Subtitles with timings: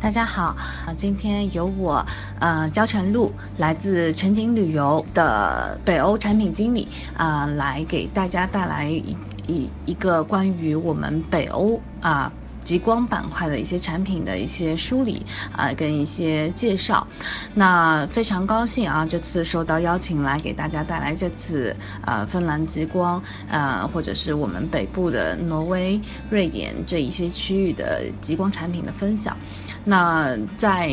[0.00, 0.56] 大家好，
[0.86, 2.06] 啊，今天由我，
[2.38, 9.14] 呃，焦晨露，来自全景旅游的北欧产品经理，啊，来给大家带来一
[9.46, 12.32] 一一个关于我们北欧啊。
[12.64, 17.06] 极光板块的一些产品的一些梳理啊，跟一些介绍。
[17.54, 29.36] 那非常高兴啊，这次受到邀请来给大家带来这次呃芬兰极光呃或者是我们北部的挪威、瑞典这一些区域的极光产品的分享。
[29.84, 30.90] 那在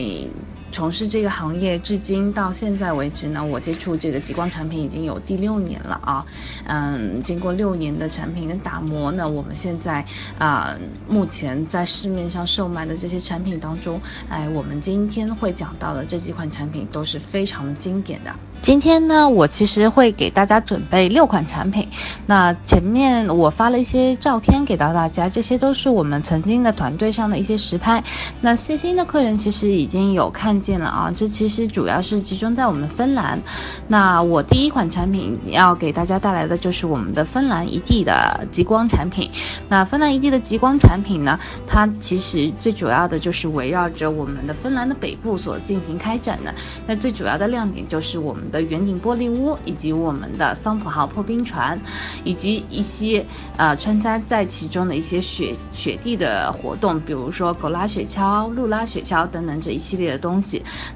[0.72, 6.26] 从事这个行业至今到现在为止呢，我接触这个极光产品已经有第六年了啊。
[6.68, 10.06] 嗯，经过六年的产品的打磨呢，我们现在
[10.38, 10.76] 啊，
[11.08, 14.00] 目前在市面上售卖的这些产品当中，
[14.30, 18.32] 哎，我们今天会讲到的这几款产品都是非常经典的。
[18.60, 21.88] 今天呢，我其实会给大家准备六款产品。
[22.26, 28.04] 那前面我发了一些照片给到大家，这些都是我们曾经的团队上的一些实拍。
[28.42, 33.40] 那细心的客人其实已经有看见了啊，这其实主要是集中在我们芬兰。
[33.88, 39.30] 那我第一款产品要给大家带来的就是我们的芬兰一地的极光产品。
[39.70, 46.52] 那芬兰一地的极光产品呢，它其实最主要的就是围绕着我们的芬兰的北部所进行开展的。
[46.88, 48.48] 那最主要的亮点就是我们。
[48.50, 51.78] 的圆顶玻璃屋，以及我们的桑普号破冰船，
[52.24, 53.26] 以及一些
[53.58, 60.47] 呃穿插在其中的一些雪雪地的活动，比如说狗拉雪橇、鹿拉雪橇等等这一系列的东西。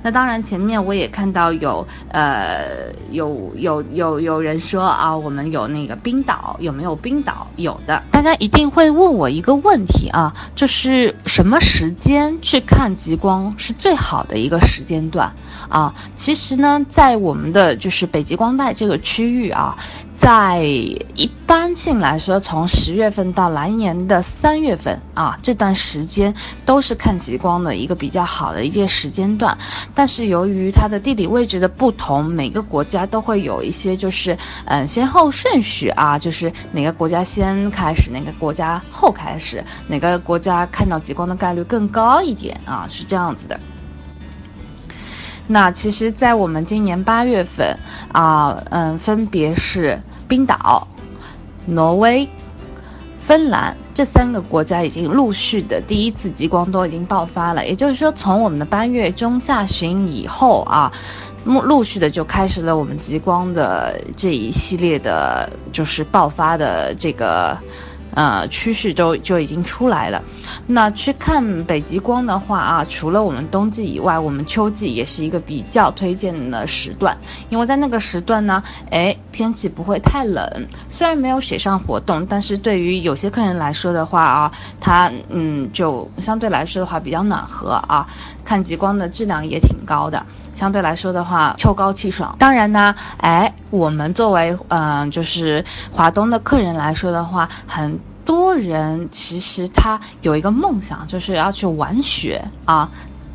[0.02, 7.48] 那当然，前面我也看到有呃有有有有人说啊，我们有那个冰岛，有没有冰岛？
[7.56, 8.02] 有的。
[8.12, 15.32] 大家一定会问我一个问题啊，就是什么时间去看极光是最好的一个时间段
[15.68, 15.94] 啊？
[16.16, 19.76] 其实呢，在我们的就是北极光带这个区域啊，
[20.22, 20.62] 在
[21.16, 26.32] 一般性来说，从十月份到来年的三月份啊，这段时间
[26.64, 29.58] 都是看极光的一个比较好的一个时间段。
[29.96, 43.60] 但是由于它的地理位置的不同，每个国家都会有一些就是嗯先后顺序啊，就是哪个国家先开始，哪个国家后开始，哪个国家看到极光的概率更高一点啊，是这样子的。
[45.48, 47.76] 那其实，在我们今年八月份
[48.14, 50.00] 啊，嗯，分别是
[50.32, 50.88] 冰岛、
[51.66, 52.26] 挪威、
[53.22, 57.68] 芬兰这三个国家已经陆续的第一次极光都已经爆发了。
[57.68, 60.90] 也就是说，从我们的八月中下旬以后啊，
[61.44, 67.58] 陆陆续的就开始了我们极光的这一系列的，就是爆发的这个。
[68.14, 70.22] 呃，趋势都就已经出来了。
[70.68, 77.18] 那去看北极光的话啊，除了我们冬季以外，我们秋季也是一个比较推荐的时段，
[77.50, 88.06] 因为在那个时段呢，哎，天气不会太冷，虽然没有雪上活动，但是对于有些客人来说的话啊，它嗯就相对来说的话比较暖和啊，
[88.44, 92.36] 看极光的质量也挺高的，相对来说的话秋高气爽。
[92.40, 98.01] 当然呢，哎，我们作为嗯就是华东的客人来说的话，很。
[98.26, 102.90] 多人其实他有一个梦想，就是要去玩雪啊。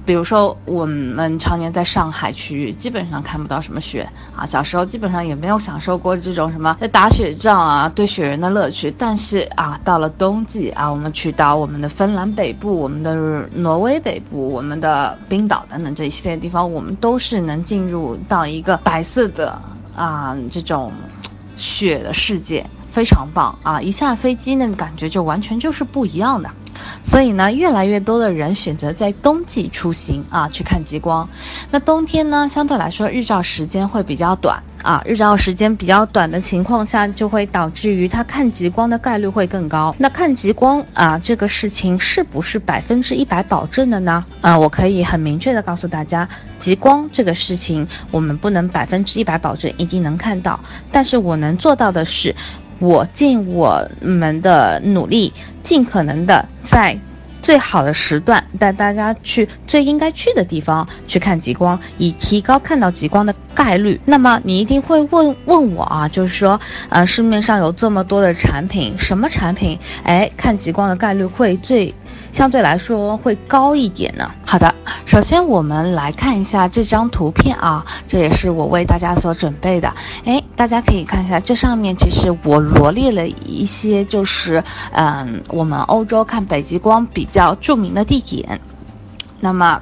[0.05, 4.47] 比如说，我们常年在上海区域，基本上看不到什么雪啊。
[4.47, 8.89] 小时候基本上也没有享受过这种什么打雪仗啊、堆雪人的乐趣。
[8.97, 13.17] 但是啊，到了冬季啊，我们去到我们的芬兰北部、我们的
[13.53, 19.61] 挪威北部、我们的冰岛等等这一系列地方，我们都是能进入到一个白色的
[19.97, 20.93] 啊这种
[21.57, 22.65] 雪的世界。
[22.97, 23.79] 非常棒啊！
[23.79, 26.49] 一下飞机那个感觉就完全就是不一样的，
[27.05, 31.29] 所以呢，越来越多的人选择在冬季出行啊，去看极光。
[31.71, 39.95] 那冬天呢，相对来说日照时间会比较短啊，日照时间比较短的情况下，就会导致于它看极光的概率会更高。
[39.99, 44.25] 那看极光啊，这个事情是不是百分之一百保证的呢？
[44.41, 46.27] 啊，我可以很明确的告诉大家，
[46.59, 50.59] 极光这个事情我们不能百分之一百保证一定能看到，
[50.91, 52.35] 但是我能做到的是。
[52.79, 55.33] 我尽我们的努力，
[55.63, 56.99] 尽可能的在
[57.43, 64.01] 最好的时段带大家去最应该去的地方去看极光，以提高看到极光的概率。
[64.05, 71.95] 那么你一定会问问我啊，就是说，呃，市面上有这么多的产品，什么产品，哎，看极光的概率会最？
[72.37, 74.31] 相对来说会高一点呢。
[74.45, 74.75] 好的，
[75.07, 79.91] 首先我们来看一下这张图片啊，这也是我为大家所准备的。
[80.27, 84.63] 哎，大家可以看一下，这上面其实我罗列了一些，就是
[84.93, 88.61] 嗯，我们欧洲看北极光比较著名的地点。
[89.41, 89.81] 那么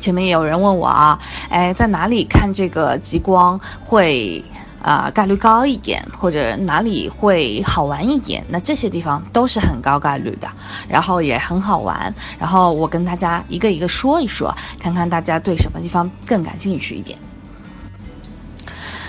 [0.00, 1.18] 前面有人问我啊，
[1.50, 4.42] 哎，在哪里看这个极光会？
[4.82, 10.48] 啊概率高一点，或者哪里会好玩一点，那这些地方都是很高概率的，
[10.88, 12.14] 然后也很好玩。
[12.38, 17.18] 然后我跟大家一个一个说一说，看看大家对什么地方更感兴趣一点。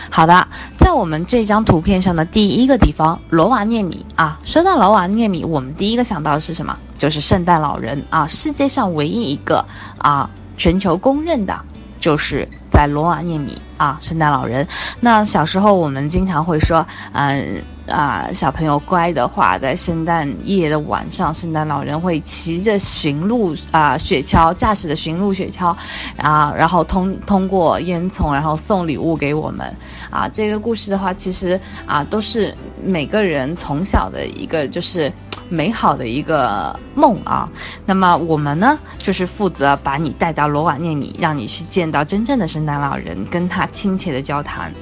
[0.09, 0.47] 好的，
[0.77, 4.39] 在我们这张图片上的第一个地方，罗瓦涅米啊。
[4.45, 6.77] 说到罗瓦涅米，我们第一个想到的是什么？
[6.99, 9.65] 就是圣诞老人啊，世界上唯一一个
[9.97, 11.59] 啊，全球公认的，
[11.99, 14.67] 就是在罗瓦涅米啊，圣诞老人。
[14.99, 17.63] 那小时候我们经常会说，嗯。
[17.85, 25.75] 啊，小朋友乖的话，在圣诞夜的晚上，圣诞老人会骑着驯鹿啊雪橇，驾驶着驯鹿雪橇，
[26.15, 29.75] 啊，然后通通过烟囱，然后送礼物给我们。
[30.09, 35.11] 啊，这个故事的话，其实啊，都是每个人从小的一个就是
[35.49, 37.49] 美好的一个梦啊。
[37.85, 44.73] 那么我们呢，就是负责把你带到罗瓦涅米，让你去见到真正的圣男老人，跟他亲切的交谈。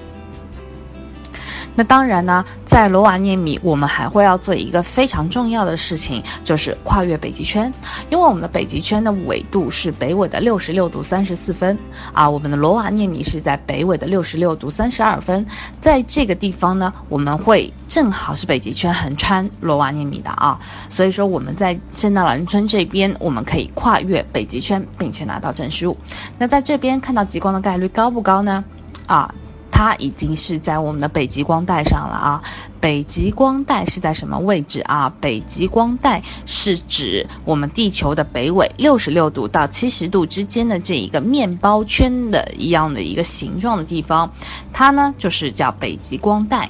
[1.75, 7.71] 那当然呢，在罗瓦涅米，我们还会要做一个非常重要的事情，就是跨越北极圈。
[8.09, 11.77] 因为我们的北极圈的纬度是北纬的六十六度三十四分
[12.13, 15.45] 啊，我们的罗瓦涅米是在北纬的六十六度三十二分。
[15.79, 20.59] 在这个地方呢，我们会正好是北极圈横穿罗瓦涅米的啊，
[20.89, 25.97] 所以说我们在圣诞老人村这边，我们可以跨越北极圈，并且拿到证书。
[26.37, 28.63] 那在这边看到极光的概率高不高呢？
[29.07, 29.33] 啊？
[29.71, 32.43] 它已经是在我们的北极光带上了啊！
[32.79, 35.11] 北极光带是在什么位置啊？
[35.21, 44.31] 北极光带是指我们地球的北纬六十六度到七十度之间的这一个面包圈的一样的一个形状的地方，
[44.73, 46.69] 它呢就是叫北极光带。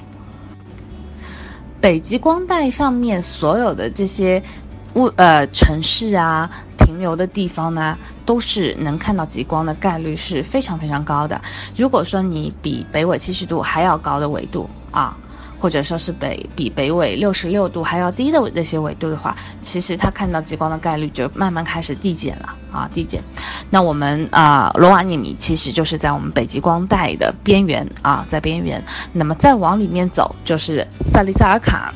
[1.80, 4.42] 北极光带上面所有的这些。
[4.94, 7.96] 物呃城市啊停留的地方呢，
[8.32, 11.38] 都是能看到极光的概率是非常非常高的。
[11.76, 15.14] 如果说你比北纬七十度还要高的纬度啊，
[15.58, 23.22] 或者说是北比北纬六十六度还要低的那些纬度的话，其实它看到极光的概率就慢慢开始递减了啊递减。
[23.68, 28.82] 那我们啊罗瓦涅米其实就是在我们北极光带的边缘啊在边缘，
[29.12, 31.92] 那么再往里面走就是萨利萨尔卡。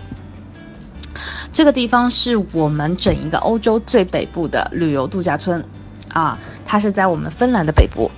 [1.50, 5.64] 这个地方是我们整一个欧洲最北部的旅游度假村，
[6.16, 8.10] 啊，它是在我们芬兰的北部。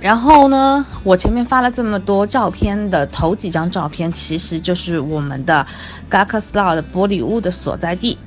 [0.00, 5.64] 然后呢，我前面发了这么多照片的头几张照片，其实就是我们的
[6.08, 8.18] g a k s l a 的玻璃屋的所在地。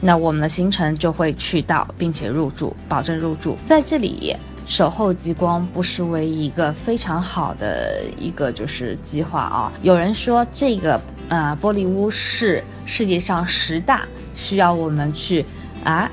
[0.00, 9.72] 那我们的行程就会去到，并且入住，保证入住在这里守候极光，不失为一个非常好的一个就是计划啊。
[9.82, 11.00] 有人说这个。
[11.28, 15.44] 啊，玻璃屋是世界上十大需要我们去
[15.84, 16.10] 啊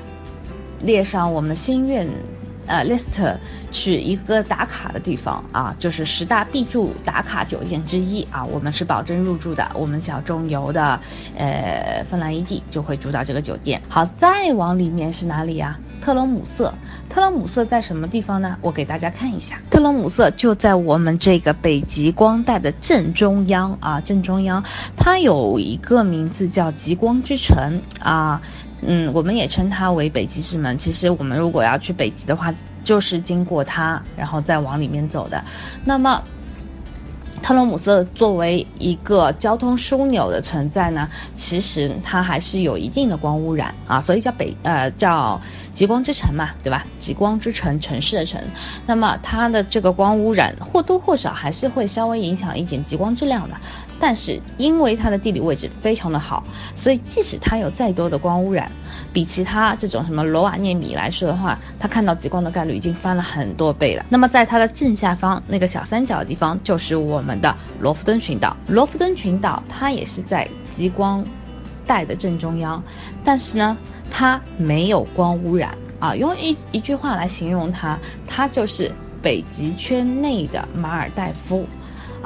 [0.80, 2.08] 列上我们的心愿
[2.66, 3.36] 呃 list
[3.70, 8.44] 去一个打卡的地方啊，就是十大必住打卡酒店之一啊。
[8.44, 10.98] 我们是保证入住的，我们小众游的
[11.36, 13.80] 呃芬兰一地就会住到这个酒店。
[13.88, 15.78] 好，再往里面是哪里呀？
[16.00, 16.72] 特罗姆瑟，
[17.10, 18.56] 特罗姆瑟在什么地方呢？
[18.60, 24.62] 我给大家看一下，特罗姆瑟就在我们这个北极光带的正中央啊，正中央，
[24.96, 28.40] 它有一个名字叫极光之城啊，
[28.82, 30.76] 嗯，我们也称它为北极之门。
[30.78, 35.42] 其实我们如果要去北极的话，就是经过它，然后再往里面走的。
[35.84, 36.22] 那么。
[37.42, 45.40] 特罗姆瑟作为一个交通枢纽的存在呢，其实它还是有一定的光污染啊，所以叫北呃叫
[45.70, 46.84] 极光之城嘛，对吧？
[46.98, 48.40] 极光之城，城市的城。
[48.86, 53.54] 那么它的这个光污染或多或少还是会稍微影响一点极光质量的。
[53.98, 58.70] 但是因为它的地理位置非常的好，所以即使它有再多的光污染，
[59.12, 64.04] 比其他这种什么罗瓦涅米来说的话，它看到极光的概率已经翻了很多倍了。
[64.08, 68.56] 那么在它的正下方那个小三角的地方，就是我们的罗弗敦群岛。
[68.68, 71.24] 罗弗敦群岛它也是在极光
[71.86, 72.82] 带的正中央，
[73.24, 73.76] 但是呢，
[74.10, 76.14] 它没有光污染啊。
[76.14, 81.66] 用一一句话来形容它，它就是北极圈内的马尔代夫。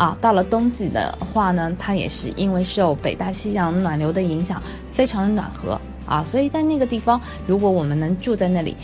[0.01, 4.63] 啊，到了冬季的话呢，它也是因为受北大西洋暖流的影响，
[4.95, 8.75] 非常的暖和啊，所以在那个地方，如果我们能住在那里，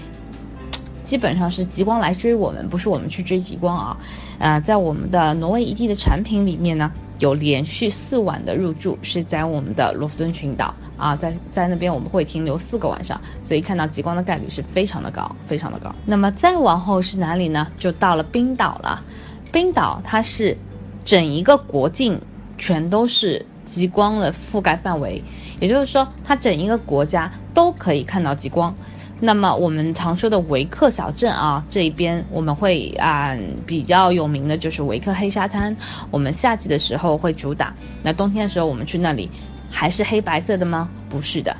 [1.03, 3.97] 基本上是极光来追我们，不是我们去追极光啊。
[4.39, 15.91] 呃，在我们的挪威一地的产品里面呢，有连续四晚的入住是在我们的罗弗敦群岛啊，在在那边我们会停留四个晚上，所以看到极光的概率是非常的高，非常的高。
[16.05, 17.67] 那么再往后是哪里呢？
[17.79, 19.03] 就到了冰岛了，
[19.51, 20.55] 冰岛它是。
[21.07, 22.21] 整一个国境
[22.59, 25.23] 全都是极光的覆盖范围，
[25.61, 28.75] 也就是说，它整一个国家都可以看到极光。
[29.19, 33.35] 那么我们常说的维克小镇啊，这一边我们会啊
[33.65, 35.75] 比较有名的就是维克黑沙滩，
[36.11, 37.73] 我们夏季的时候会主打。
[38.03, 39.31] 那冬天的时候我们去那里，
[39.71, 40.91] 还是黑白色的吗？
[41.09, 41.57] 不是的。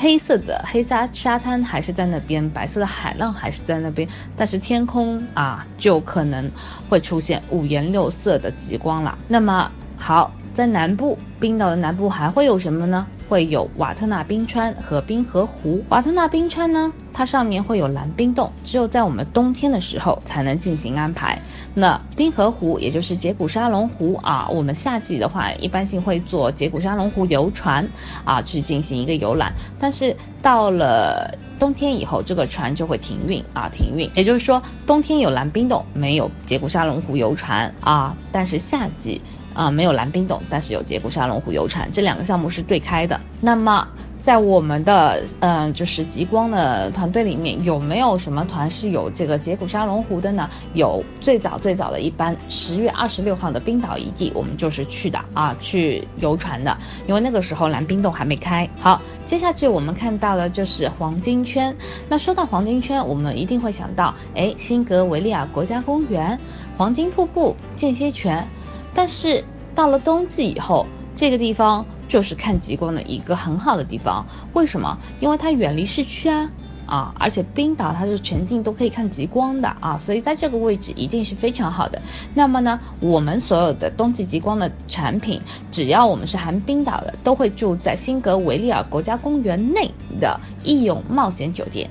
[0.00, 6.48] 黑色的黑沙沙滩还是在那边，白色的海浪还是在那边，但是天空啊，就可能
[6.88, 9.18] 会出现五颜六色的极光了。
[9.26, 13.06] 那么好，在南部，冰岛的南部还会有什么呢？
[13.28, 15.84] 会有瓦特纳冰川和冰河湖。
[15.90, 21.38] 瓦特纳冰川呢，它上面会有蓝冰洞，只有在我们冬天的时候才能进行安排。
[21.78, 27.88] 那冰河湖，也就是杰古沙龙湖啊，我们夏季的话，一般性会坐杰古沙龙湖游船
[28.24, 29.52] 啊去进行一个游览。
[29.78, 34.10] 但是到了冬天以后，这个船就会停运啊，停运。
[34.14, 39.20] 也就是说，冬天有蓝冰洞，没有杰古沙龙湖游船啊，但是夏季。
[39.54, 43.20] 啊，没有蓝冰洞，但是有杰古沙龙湖游船，这两个项目是对开的。
[43.40, 43.88] 那么，
[44.28, 50.50] 在我们的嗯，就是极光的团队里面，有没有什么团是有这个杰古沙龙湖的呢？
[50.74, 58.68] 有，最早最早的一班，十月二十六号的冰岛一地，我们就是去的啊，去游船的，因为那个时候蓝冰洞还没开。
[58.78, 61.74] 好，接下去我们看到的就是黄金圈。
[62.06, 66.38] 那说到黄金圈，我们一定会想到，哎，辛格维利亚国家公园、
[66.76, 68.46] 黄金瀑布、间歇泉。
[68.92, 69.42] 但是
[69.74, 74.24] 到了冬季以后，这个地方就是看极光的一个很好的地方。
[74.54, 74.98] 为什么？
[75.20, 76.50] 因为它远离市区啊，
[76.86, 82.00] 啊，而且冰岛它是全境都可以看极光的啊，所以在这个位置一定是非常好的。
[82.34, 91.88] 那么呢，我们所有的冬季极光的产品，只要我们是含冰岛的，都会住在辛格维利尔国家公园内的义勇冒险酒店。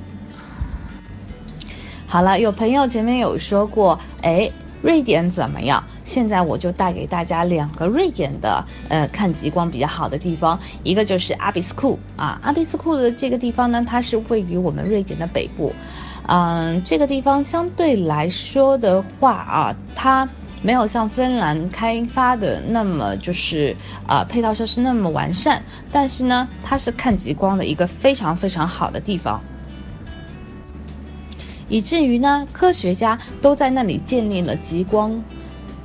[2.07, 4.49] 好了，有朋友前面有说过，哎，
[4.81, 5.83] 瑞典怎么样？
[6.05, 15.73] 现在我就带给大家两个瑞典的呃看极光比较好的地方，一个就是阿比斯库啊，阿比斯库的这个地方呢，它是位于我们瑞典的北部，
[16.27, 20.27] 嗯，这个地方相对来说的话啊，它
[20.61, 23.75] 没有像芬兰开发的那么就是
[24.07, 29.41] 啊配套设施那么完善，但是呢，它是看极光的一个非常非常好的地方，
[31.69, 35.21] 以至于呢，科学家都在那里建立了极光。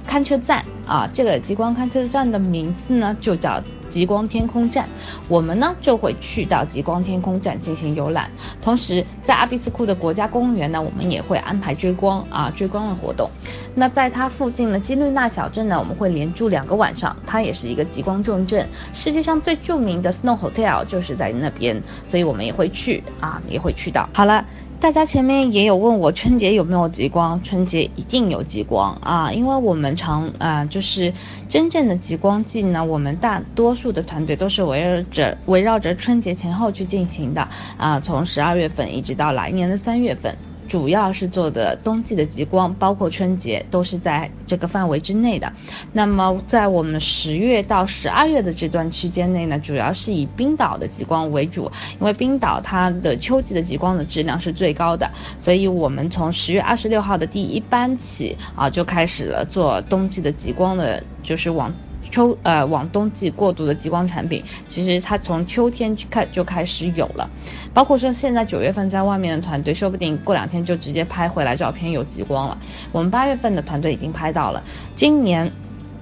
[0.04, 4.86] 勘测站啊，这个极光勘测站的名字呢就叫极光天空站。
[5.28, 8.28] 我们呢就会去到极光天空站进行游览，
[8.60, 13.30] 同时在阿比斯库的国家公园呢，我们也会安排追光啊追光的活动。
[13.76, 24.08] 那在它附近的基律纳小镇呢，我们会连住两个晚上，它也是一个极光重镇，世界上最著名的 Snow Hotel 就是在那边，所以我们也会去啊，也会去到。
[24.12, 24.44] 好了。
[24.82, 31.14] 大家前面也有问我春节有没有极光，春节一定有极光啊，因为我们常啊就是
[31.48, 40.36] 真正的极光季呢，我们大多数的团队都是围绕着围绕着春节前后去进行的啊，从十二月份一直到来年的三月份。
[40.72, 45.52] 主要是做的冬季的极光，包括春节都是在这个范围之内的。
[45.92, 61.70] 那么在我们十月到十二月的这段区间内呢，主要是以冰岛的极光为主，因为冰岛它的秋季的极光的质量是最高的，所以我们从十月二十六号的第一班起啊，就开始了做冬季的极光的，就是往。
[62.12, 67.28] 秋呃往冬季过渡的极光产品，其实它从秋天去看就开始有了，
[67.73, 72.57] 包括说现在九月份在外面的团队，说不定过两天就直接拍回来照片有极光了。
[72.92, 74.62] 我们八月份的团队已经拍到了，
[74.95, 75.50] 今年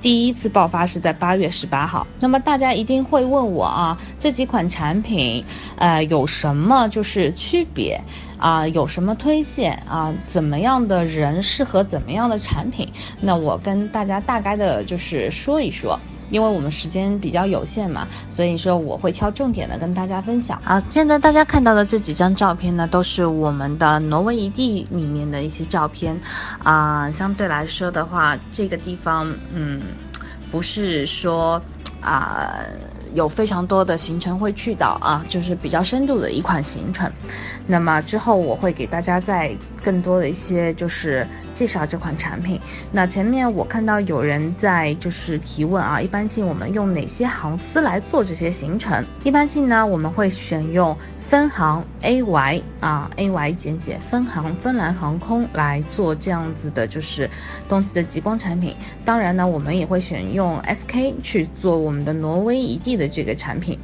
[0.00, 2.04] 第一次爆发是在八月十八号。
[2.18, 5.44] 那么大家一定会问我啊，这几款产品
[5.76, 8.00] 呃有什么就是区别？
[8.40, 10.12] 啊，有什么推荐啊？
[10.26, 12.90] 怎么样的人适合怎么样的产品？
[13.20, 20.60] 那我跟大家大概的就是说一说，因为我们时间比较有限嘛，所以说我会挑重点的跟大家分享。
[20.64, 26.18] 啊，现在大家看到的这几张照片呢，都是我们的挪威一地里面的一些照片，
[26.64, 29.82] 啊，相对来说的话，这个地方，嗯，
[30.50, 31.60] 不是说。
[32.00, 32.64] 啊，
[33.14, 37.10] 有非常多的行程会去到啊，就是比较深度的一款行程。
[37.66, 41.26] 那么之后我会给大家再更多的一些就是
[41.60, 42.58] 介绍这款产品。
[42.90, 49.04] 那前面我看到有人在就是提问啊，一般性我们用哪些航司来做这些行程？
[49.24, 50.96] 一般性呢，我们会选用。
[51.28, 57.30] 分航 A Y 啊，A Y 简写分航芬兰航空来做这样子的，就是
[57.68, 58.74] 冬季的极光产品。
[59.04, 63.78] 当然呢，我们也会选用 S K 去做我们的挪威一地的这个产品。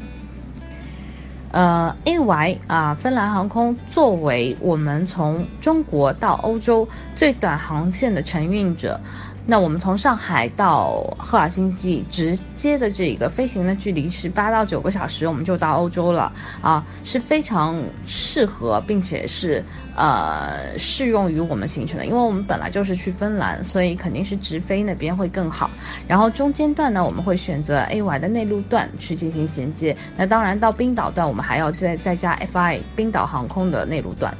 [1.56, 9.00] 呃，A Y 啊，芬兰航空作为我们从中国到欧洲最短航线的承运者。
[9.48, 25.70] 那我们从上海到赫尔辛基直接的这个飞行的距离是八到九个小时，我们就到欧洲了啊，是非常适合并且是呃适用于我们行程的，因为我们本来就是去芬兰，所以肯定是直飞那边会更好。
[26.08, 29.96] 然后中间段呢，我们会选择 A Y 的内陆段去进行衔接。
[30.16, 34.36] 那当然到冰岛段，我们还要再再加 F I 冰岛航空的内陆段。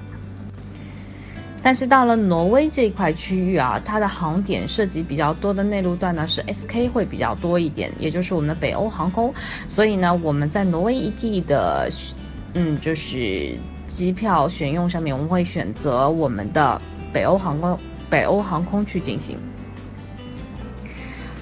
[1.67, 9.35] 但是到了挪威这一块区域啊，它的航点涉及比较多的内陆段呢，是 SK 会比较多一点，也就是我们的北欧航空。
[9.67, 11.91] 所以呢，我们在挪威一地的，
[12.55, 13.59] 嗯，就是
[13.89, 16.81] 机票选用上面，我们会选择我们的
[17.13, 17.77] 北欧航空，
[18.09, 19.37] 北欧航空去进行。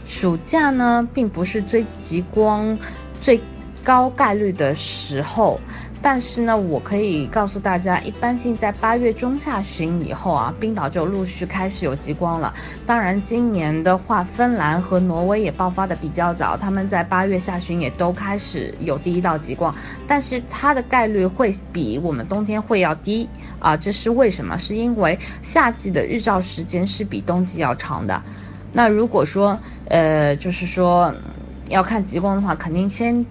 [0.07, 2.79] 暑假呢，并不是追极光
[3.21, 3.39] 最
[3.83, 5.61] 高概率的时候。
[6.05, 12.53] 但是呢，我可以告诉大家，一般性在八月中下旬以后啊，冰岛就陆续开始有极光了。
[12.87, 19.75] 当然，今年的话，芬兰和挪威也爆发的比较早，他们在八月下旬也都开始有第一道极光，
[20.07, 23.27] 但是它的概率会比我们冬天会要低
[23.59, 23.75] 啊。
[23.75, 24.59] 这是为什么？
[24.59, 28.23] 是因为夏季的日照时间是比冬季要长的。
[28.75, 29.59] 那如果说，
[29.89, 31.15] 呃，就是说
[31.71, 33.25] 要看极光的话，肯定先。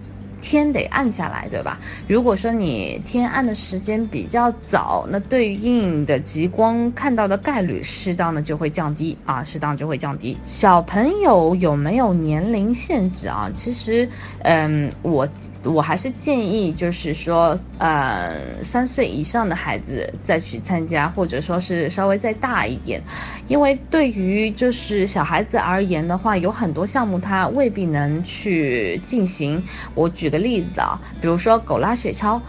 [0.44, 1.80] 天得暗下来，对吧？
[2.06, 10.38] 如果说你天暗的时间比较早，那对应的极光看到的概率适当的就会降低啊，适当就会降低。
[10.46, 13.50] 小朋友有没有年龄限制啊？
[13.56, 14.08] 其实，
[14.42, 15.26] 嗯，我
[15.64, 23.02] 我还是建议就是说，呃，三岁以上的孩子再去参加，或者说是稍微再大一点，
[23.48, 29.64] 因为对于就是小孩子而言的话，有很多项目他未必能去进行。
[29.96, 30.33] 我举。
[30.34, 32.42] 个例子啊，比如说狗拉雪橇、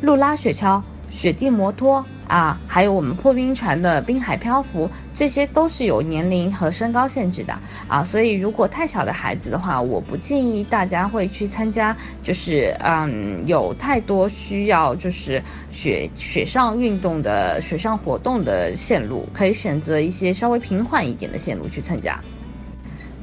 [0.00, 7.52] 鹿拉雪橇、雪地摩托啊，还有我们破冰船的滨海漂浮，这些都是有年龄和身高限制的
[7.88, 8.02] 啊。
[8.04, 22.18] 所以如果太小的孩子的话，我不建议大家会去参加，就是嗯有太多需要就是雪雪上运动的雪上活动的线路，可以选择一些稍微平缓一点的线路去参加。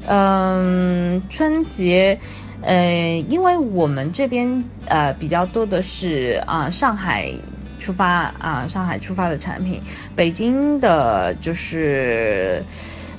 [0.06, 2.18] 嗯，春节。
[2.62, 7.32] 呃，因为我们这边呃比较多的是啊上海
[7.78, 9.80] 出发啊上海出发的产品，
[10.14, 12.64] 北京的就是，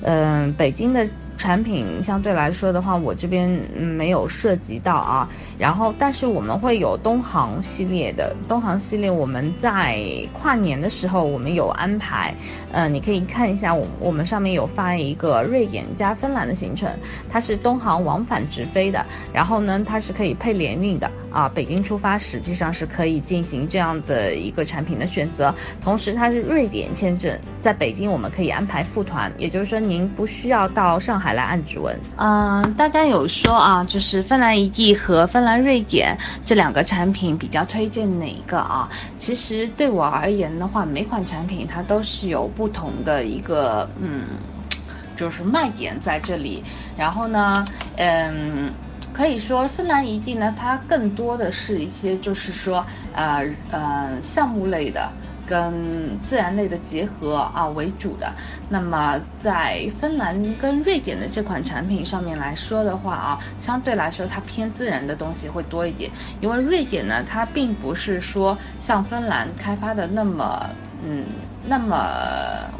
[0.02, 1.08] 嗯北京的。
[1.42, 5.28] 产品相对来说的话，我这边没有涉及到啊。
[5.58, 10.00] 然后，但是我们会有东航系列的，东航系列我们在
[10.32, 12.32] 跨年的时候我们有安排，
[12.70, 16.88] 嗯，你可以看一下我我们上面有发一个瑞典加芬兰的行程，
[17.28, 21.48] 它是东航往返直飞的，然后呢它是可以配联运的啊。
[21.48, 31.32] 北京出发实际上是可以进行这样的一个产品的选择，同时它是瑞典签证，在北京我们可以安排复团，也就是说您不需要到上海。
[31.32, 36.14] 来按指纹，嗯，大家有说啊，就是芬兰一地和芬兰瑞典
[36.44, 38.86] 这两个产品比较推荐哪一个啊？
[39.16, 44.24] 其实对我而言的话，每款产品它都是有不同的一个嗯，
[45.16, 46.62] 就是卖点在这里。
[46.98, 47.64] 然后呢，
[47.96, 48.70] 嗯，
[49.12, 55.10] 可以说芬兰一地呢，它更多的是一些就是说呃呃项目类的。
[55.44, 58.32] 跟自然类的结合啊为主的，
[58.70, 70.64] 那么在芬兰跟瑞典的这款产品上面来说的话啊，相对来说它偏自然的东西会多一点，因为瑞典呢，它并不是说像芬兰开发的那么
[71.04, 71.24] 嗯
[71.64, 71.96] 那么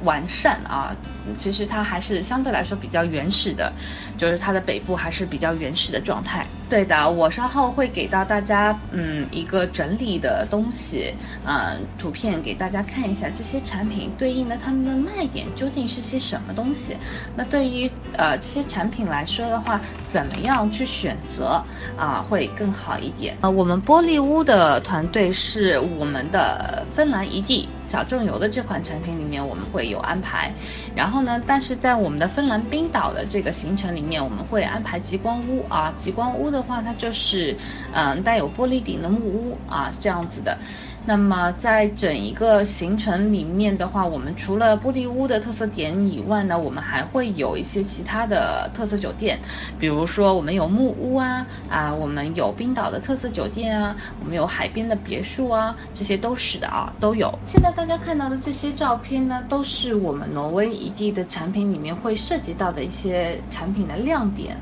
[0.05, 0.95] 完善啊。
[1.37, 3.73] 其实它还是相对来说比较原始的，
[4.19, 6.45] 就是它的北部还是比较原始的状态。
[6.69, 11.15] 对的，我稍后会给到大家嗯一个整理的东西，
[11.47, 16.97] 嗯图片给大家看一下这些产品对应的它们的卖点究竟是些什么东西。
[17.37, 21.63] 那对于呃这些产品来说的话，怎么样去选择
[21.97, 23.37] 啊会更好一点？
[23.43, 30.51] 呃，我们玻璃屋的团队是我们的芬兰一地小众游的这款产品里面我们会有安排，
[30.95, 31.23] 然后。
[31.23, 31.41] 呢？
[31.47, 35.93] 但是在我们的芬兰冰岛的这个行程里面，我们会安排极光屋啊。
[35.97, 37.57] 极光屋的话，它就是，
[37.93, 40.59] 嗯，带有玻璃顶的木屋啊，这样子的。
[41.05, 49.37] 那么在整一个行程里面的话，我们除了玻璃屋的特色点以外呢，我们还会有一些其他的特色酒店，
[49.81, 57.37] 比如说我们有木屋啊，啊，我们有冰岛的特色酒店啊，我们有海边的别墅啊，这些都是的啊，都有。
[57.45, 64.57] 现在大家看到的这些照片呢，都是我们挪威一地的产品里面会涉及到的一些产品的亮点。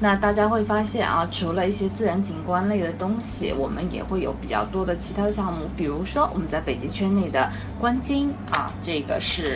[0.00, 9.54] 那大家会发现啊，除了一些自然景观类的东西，我们也会有比较多的其他的项目，比如说我们在北极圈内的观鲸啊，这个是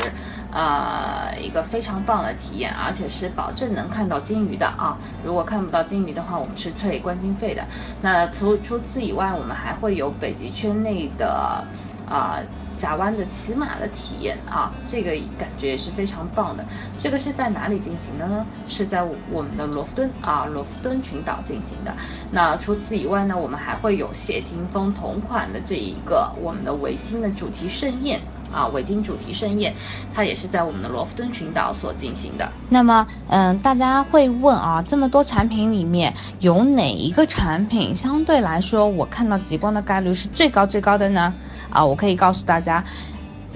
[0.53, 4.99] 呃一个非常棒的体验，而且是保证能看到鲸鱼的啊。
[5.25, 7.65] 如果看不到鲸鱼的话，我们是退观鲸费的。
[8.03, 11.65] 那除除此以外，我们还会有北极圈内的
[12.09, 12.41] 啊。
[12.71, 16.65] 峡湾的骑马的体验啊，这个感觉也是非常棒的。
[16.97, 18.47] 这个是在哪里进行的呢？
[18.69, 21.93] 是在我们的罗弗敦啊，罗弗敦群岛进行的。
[22.31, 28.21] 那除此以外呢，我们还会有谢霆锋同款的这一个我们的围巾的主题盛宴
[28.53, 29.75] 啊，维京主题盛宴，
[30.15, 32.49] 它也是在我们的罗弗敦群岛所进行的。
[32.69, 41.33] 那么，嗯，大家会问啊，这么多产品里面有哪一个产品相对来说我看到极光的概率是最高最高的呢？
[41.71, 42.83] 啊，我可以告诉大家，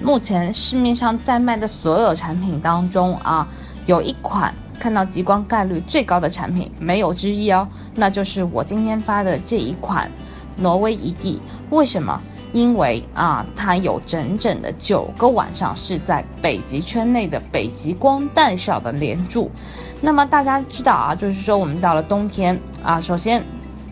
[0.03, 3.49] 目前市面上在卖的所有产品当中啊，
[3.87, 10.11] 有一款看到极光概率最高的产品，没有之一哦，那就是我今天发的这一款
[10.57, 11.41] 挪威一地。
[11.71, 12.21] 为什么？
[12.53, 19.51] 因为啊，它有整整的九个晚上是在北极圈内的北极光带上的连住。
[20.01, 23.43] 那么大家知道啊，就是说我们到了冬天啊，首先。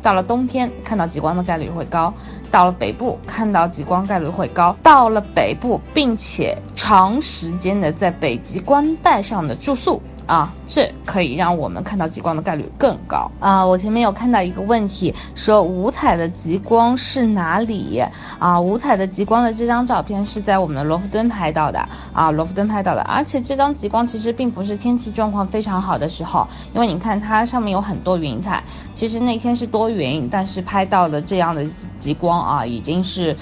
[0.02, 2.10] 到了冬天，看到极光的概率会高；
[2.50, 10.00] 到了北部，看到极光概率会高；到了北部，并且长时间的在北极光带上的住宿。
[10.30, 13.66] 啊，这可以让我们看到极光的概率更高啊！
[13.66, 18.00] 我前面有看到一个问题，说五彩的极光是哪里
[18.38, 18.60] 啊？
[18.60, 23.02] 五彩的极光的这张照片是在我们的罗弗敦拍到的啊，罗弗敦拍到的。
[23.02, 28.62] 而且这张极光其实并不是天气状况非常好的时候，因为你看它上面有很多云彩，
[28.94, 31.64] 其实那天是多云，但是拍到的这样的
[31.98, 33.36] 极光啊，已经是，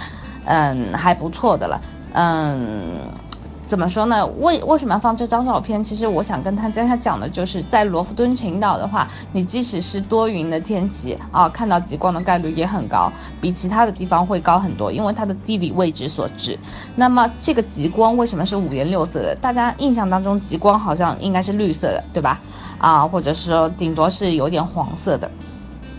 [0.46, 1.79] 嗯，还不错的了，
[2.14, 2.96] 嗯。
[3.69, 4.27] 怎么说呢？
[4.41, 5.85] 为为什么要放这张照片？
[5.85, 16.59] 其实我想跟大家讲的就是，在罗弗敦群岛的话，你即使是多云的天气啊，看到极光的概率也很高，比其他的地方会高很多，因为它的地理位置所致。
[16.97, 19.37] 那么这个极光为什么是五颜六色的？
[19.39, 22.41] 大家印象当中极光好像应该是绿色的，对吧？
[22.79, 25.31] 啊，或者说顶多是有点黄色的，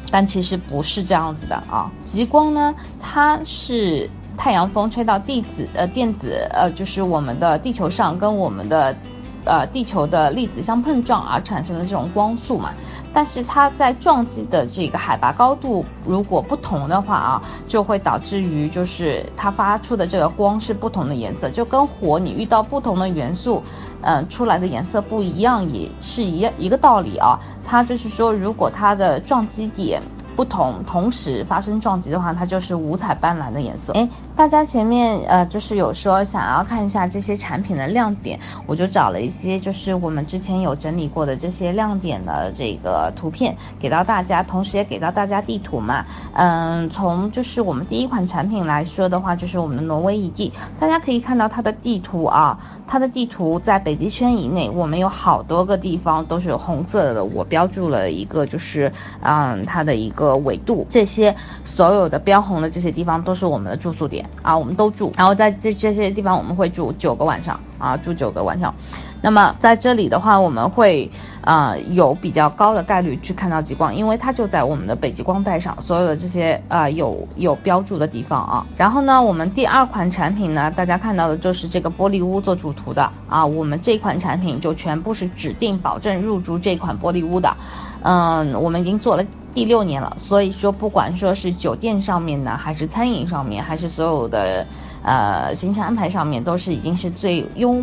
[0.09, 1.91] 但其实不是这样子的啊。
[2.03, 4.09] 极光呢，它是。
[4.39, 8.95] 太阳风吹到地子呃电子呃就是我们的地球上跟我们的，
[9.43, 12.71] 呃地球的粒子相碰撞而产生的这种光速嘛，
[13.13, 23.61] 但是它在撞击的这个海拔高度如果不同的话啊，就会导致于就是它发出的这个光是不同的颜色，就跟火你遇到不同的元素，
[24.03, 30.01] 嗯出来的颜色不一样也是一一个道理啊，它就是说如果它的撞击点。
[30.39, 33.91] 不同同时发生撞击的话，它就是五彩斑斓的颜色。
[33.91, 46.05] 哎，大家前面呃就是有说想要看一下这些产品的亮点，我就找了一些就是我们之前有整理过的这些亮点的这个图片给到大家，同时也给到大家地图嘛。
[46.31, 60.28] 嗯，从就是我们第一款产品来说的话，就是我们的挪威一地，大家可以看到它的地图啊，它的地图在北极圈以内，我们有好多个地方都是有红色的，我标注了一个就是嗯它的一个。
[60.37, 65.11] 纬度这些所有的标红的这些地方都是我们的住宿点啊，我们都住。
[65.17, 68.73] 然后在这这些地方我们会住九个晚上啊，住九个晚上。
[69.21, 71.09] 那么在这里的话，我们会
[71.41, 78.65] 啊有比较高的概率去看到极光，因为它就在我们的北极光带上，所有的这些啊有有标注的地方啊。
[78.77, 87.53] 然后呢，我们第二款产品呢，大家看到的就是这个玻璃屋做主图的啊，我们这款产品就全部是指定保证入住这款玻璃屋的。
[88.01, 94.65] 嗯，我们已经做了第六年了，所以说不管说是酒店上面呢，还是餐饮上面，还是所有的
[95.03, 97.75] 呃行程安排上面，都是已经是最优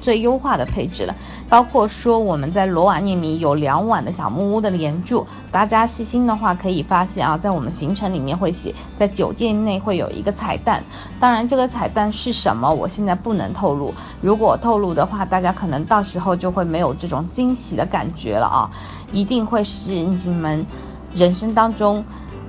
[0.00, 1.14] 最优化的配置了。
[1.48, 10.82] 包括说我们在罗瓦涅米有两晚的小木屋的连住，大家细心的话可以发现啊，在我们行程里面会写，在酒店内会有一个彩蛋。
[11.20, 13.94] 当然这个彩蛋是什么，我现在不能透露。
[14.20, 18.70] 如果透露的话，大家可能到时候就会没有这种惊喜的感觉了啊。
[19.12, 20.66] 一定会是你们
[21.14, 22.04] 人生当中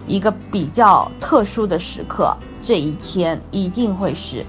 [0.08, 4.43] 一个比较特殊的时刻，这一天一定会是。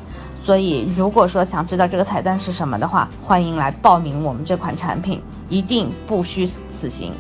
[0.49, 7.13] 所以，如果说想知道这个彩蛋是什么的话，欢迎来报名我们这款产品，一定不虚此行。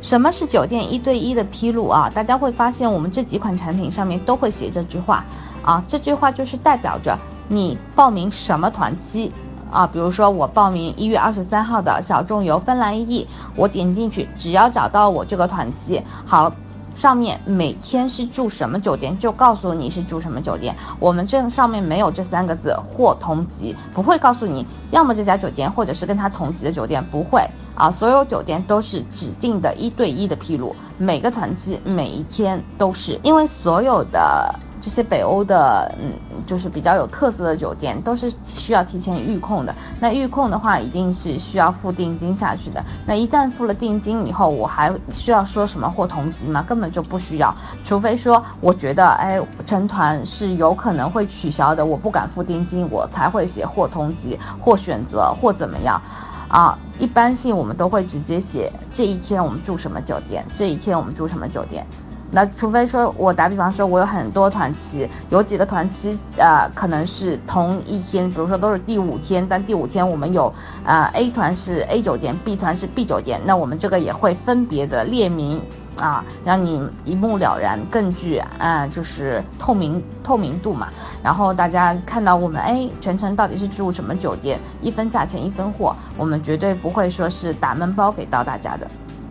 [0.00, 2.08] 什么是酒店一对一的披露啊？
[2.08, 5.22] 大家会发现我们这几款产品上面都会写这句话
[5.62, 9.30] 啊，这句话就是代表着你报名什么团期。
[9.70, 16.50] 啊，比如说我报名一月二十三号的小众游芬兰一，我点进去，只要找到我这个团期，好，
[16.94, 20.74] 上面每天是住什么酒店，就告诉你是住什么酒店。
[20.98, 27.90] 我们这上面没有这三个字或同级，不会告诉你，要么这家酒店，或者是跟他同级的酒店，不会啊。
[27.90, 34.58] 所有酒店都是指定的一对一的披露，每个团期每一天都是，因为所有的。
[34.80, 36.12] 这些北欧的，嗯，
[36.46, 39.74] 就是比较有特色的酒店，都是需要提前预控的。
[40.00, 42.84] 那预控的话，一定是需要付定金下去的。
[43.06, 46.62] 那一旦付了定金以后，我还需要说什么或同级吗？
[46.62, 56.00] 根本就不需要，除非说我觉得，哎，成团是有可能会取消的，我不敢付定金，我才会写或同级或选择或怎么样。
[56.48, 61.86] 啊，一般性我们都会直接写这一天我们住什么酒店，这一天我们住什么酒店。
[62.30, 70.52] 那除非说我打比方说，我有很多团期，有几个团期，呃，可能是同一天，比如说都是第五天，但第五天我们有，
[70.84, 75.60] 呃，A 团是 A 酒店，B 团是 B 酒店，那我们这个也会分别的列明。
[76.00, 80.86] 啊，让你一目了然，更具啊，就是透明透明度嘛。
[81.24, 88.86] 然后大家看到我们哎，全程到底是住什么酒店，一分价钱一分货，我们绝对不会说是打闷包给到大家的。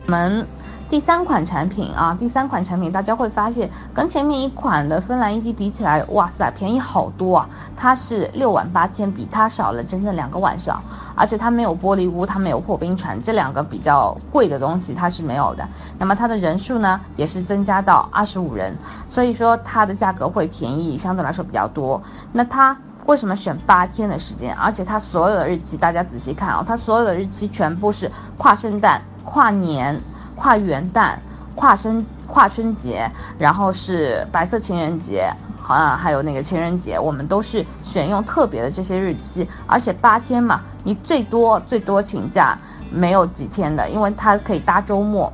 [0.07, 0.45] 我们。
[0.89, 7.49] 第三款产品啊，第三款产品，大家会发现跟前面一款的芬兰一 D 比起来，哇塞，便宜好多啊！
[7.75, 10.81] 它是六晚八天，比它少了整整两个晚上，
[11.13, 15.67] 而且它没有玻璃屋，它没有破冰船，这两个比较贵的东西它是没有的。
[15.99, 18.73] 那么它的人数呢，也是增加到二十五人，
[19.07, 22.01] 所以说它的价格会便宜，相对来说比较多。
[22.31, 24.55] 那它为什么选八天的时间？
[24.55, 30.01] 而且它所有的日期，大家仔细看啊，它所有的日期全部是跨圣诞、跨年。
[30.37, 31.15] 跨元旦、
[31.55, 42.57] 跨春、跨春节，然后是白色情人节，好啊，还有那个情人节，我们都是选用特别的这些日期，而且八天嘛，你最多最多请假
[42.91, 45.33] 没有几天的，因为它可以搭周末，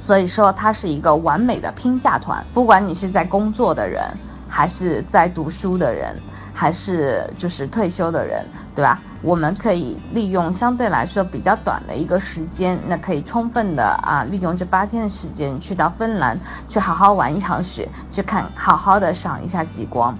[0.00, 4.02] 所以说它是一个完美的拼假团，不管你是在工作的人。
[4.48, 6.16] 还是在读书的人，
[6.52, 9.00] 还是就是退休的人，对吧？
[9.22, 20.14] 我们可以利用相对来说比较短的一个时间，那可以充分的啊，利用这八天的时间去到芬兰，去好好玩一场雪，去看好好的赏一下极光。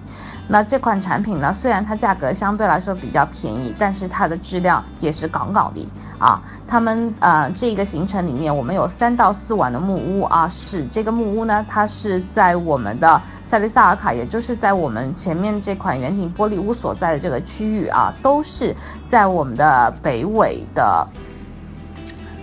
[0.46, 6.42] 那这款产品呢，虽然它价格相对来说比较便宜，但是它的质量也是杠杠的啊。
[6.66, 13.20] 他们呃这个行程里面，我们有三到四晚的木屋啊，是这个木屋呢，它是在我们的。
[13.46, 18.74] 塞利萨尔卡，也就是在我们前面这款圆顶玻璃屋所在的这个区域啊，都是
[19.06, 21.06] 在我们的北纬的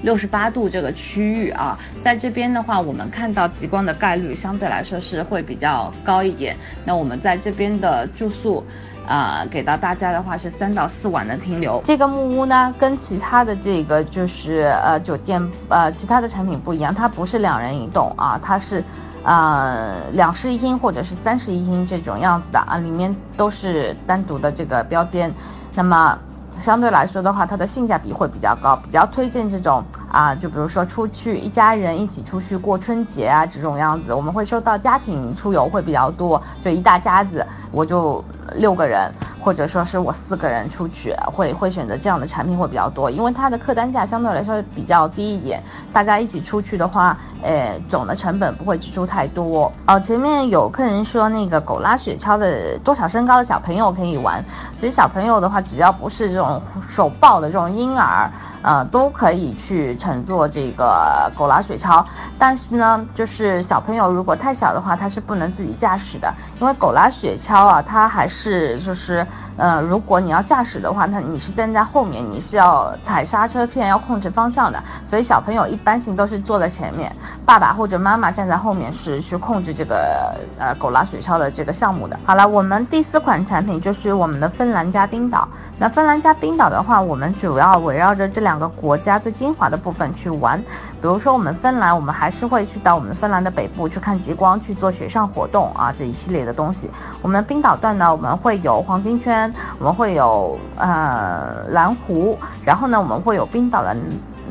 [0.02, 6.56] 六十八度这个区域啊，在这边的话，我们看到极光的概率相对来说是会比较高一点。
[6.86, 8.64] 那我们在这边的住宿，
[9.08, 11.82] 啊，给到大家的话是三到四晚的停留。
[11.84, 18.84] 这个木屋呢，跟其他的这个就是呃酒店呃其他的产品不一样，它不是两人一栋啊，它是。
[19.24, 25.32] 呃，两室一厅或者是三室一厅这种样子的啊，里面都是单独的这个标间，
[25.76, 26.18] 那么
[26.62, 38.24] 相对来说的话，它的性价比会比较高，比较推荐这种啊，就比如说出去一家人一起出去过春节啊这种样子，我们会收到家庭出游会比较多，就一大家子，我就
[38.56, 39.12] 六个人。
[39.43, 45.63] 或者说是我四个人出去，会会选择这样的产品会比较多，因为它的客单价相对来说比较低一点。
[45.91, 49.71] 大家一起出去的话，呃，总的成本不会支出太多。
[49.88, 54.45] 哦，前面有客人说那个狗拉雪橇的多少身高的小朋友可以玩，
[54.78, 58.30] 其实小朋友的话，只要不是这种手抱的这种婴儿，
[58.62, 62.04] 呃，都可以去乘坐这个狗拉雪橇。
[62.38, 69.26] 但是呢，就是小朋友如果太小的话，他是不能自己驾驶的，因为狗拉雪橇啊，它还是就是。
[69.62, 74.82] 呃，如果你要驾驶的话，那你是站在后面，你是要踩刹车片，要控制方向的。
[75.06, 82.19] 所以小朋友一般性都是坐在前面，爸爸或者妈妈站在后面是去控制这个呃狗拉雪橇的这个项目的。
[82.26, 85.47] 好了，我们第四款产品就是我们的芬兰加冰岛。
[85.78, 90.60] 那芬兰加冰岛的话，我们主要围绕着这两个国家最精华的部分去玩。
[90.60, 96.89] 比如说我们芬兰，我们还是会去到我们芬兰的北部去看极光，去做雪上活动啊这一系列的东西。
[97.21, 103.96] 我们冰岛段呢，我们会有黄金圈，我们会有呃蓝湖，然后呢我们会有冰岛的。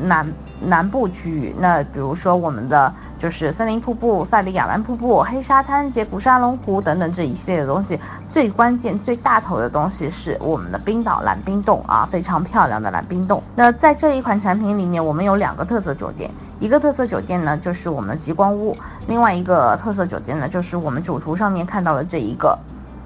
[0.03, 0.25] 南
[0.65, 13.43] 南部区域，那比如说我们的就是森林瀑布、赛里亚湾瀑布、黑沙滩、杰古沙龙湖等等这一系列的东西，最关键、最大头的东西是我们的冰岛蓝冰洞啊，非常漂亮的蓝冰洞。
[13.55, 18.75] 那在这一款产品里面，我们有两个特色酒店，一个特色酒店呢就是我们的极光屋，
[19.07, 22.57] 另外一个特色酒店呢就是我们主图上面看到的这一个，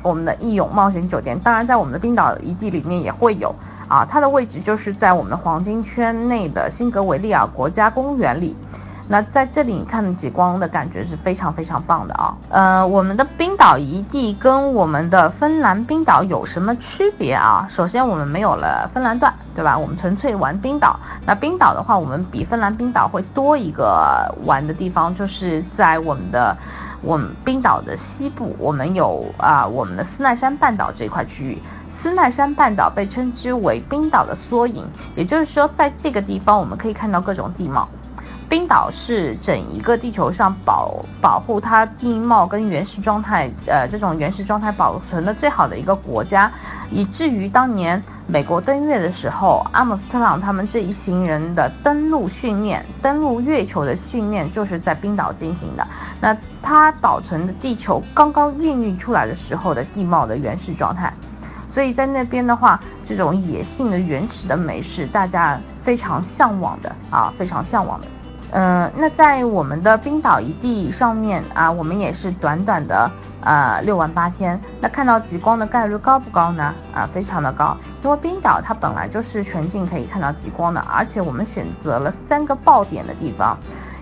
[0.06, 1.38] 我们的义勇冒险酒店。
[1.40, 3.54] 当然，在我们的冰岛遗地里面也会有。
[3.88, 8.56] 啊，它的位置就是在我们的黄金圈内的辛格维利尔国家公园里。
[9.08, 12.36] 那在这里你看极光的感觉是非常非常棒的啊。
[12.50, 17.68] 呃，我们的冰岛遗地跟我们的芬兰冰岛有什么区别啊？
[17.70, 19.78] 首先我们没有了芬兰段，对吧？
[19.78, 21.00] 我们纯粹玩冰岛。
[21.24, 26.58] 那冰岛的话，我们比芬兰冰岛会多一个玩的地方，就是在我们的。
[27.02, 31.60] 我们冰岛的西部，我们有啊我们的斯奈山半岛这一块区域。
[31.90, 37.88] 斯奈山半岛被称之为冰岛的缩影，也就是说，在这个地方我们可以看到各种地貌。
[38.48, 46.52] 冰岛是整一个地球上保保护它地貌跟原始状态，呃，这种原始状态保存的最好的一个国家，
[46.92, 55.88] 以至于当年美国登月的时候，阿姆斯特朗他们这一行人的登陆训练、登陆月球的训练就是在冰岛进行的。
[56.20, 61.14] 那它保存的地球刚刚孕育出来的时候的地貌的原始状态。
[61.70, 68.08] 所以在那边的话，这种野性的原始的美是大家非常向往的啊，非常向往的。
[68.58, 74.58] 嗯，那在我们的冰岛一地上面啊，我们也是短短的呃六万八天。
[74.80, 76.74] 那看到极光的概率高不高呢？
[76.94, 83.58] 啊，非常的高，因为冰岛它本来就是全境可以看到极光的，而且我们选择了三个爆点的地方，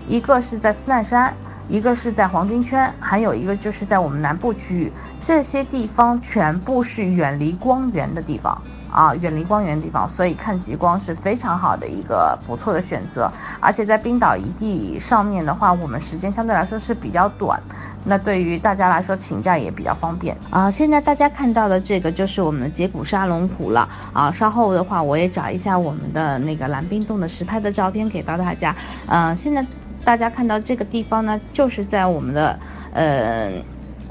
[0.06, 1.34] 一个是在斯奈山。
[1.66, 8.60] 一个是在黄金圈，还有一个就是在我们南部区域，这些地方全部是远离光源的地方
[8.94, 13.28] 啊，远离光源的地方，所以看极光是非常好的一个不错的选择。
[13.58, 17.60] 而且在冰岛一地上面的话，我们时间相对来说是比较短，
[18.04, 20.70] 那对于大家来说请假也比较方便啊。
[20.70, 28.76] 现在大家看到的这个就是我们的杰古沙龙湖了啊，稍后的话我也找一下我们的那个蓝冰洞的实拍的照片给到大家。
[29.08, 29.66] 嗯，现在。
[30.04, 32.58] 大家看到这个地方呢，就是在我们的
[32.92, 33.50] 呃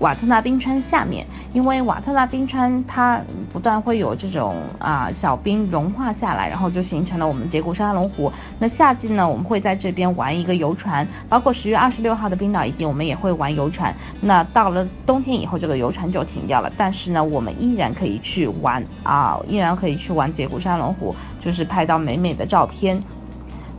[0.04, 3.22] 瓦特纳冰川下面，因为瓦特纳冰川它
[3.54, 8.30] 不断会有这种啊小冰融化下来，然后就形成了我们杰古沙龙湖。
[8.60, 13.96] 那夏季呢，我们会在这边玩一个游船，包括十月二十六号的冰岛一地，我们也会玩游船。
[14.20, 23.02] 那到了冬天以后，这个游船就停掉了，但是呢，我们依然可以去玩啊，依然可以去玩杰古沙龙湖，就是拍到美美的照片。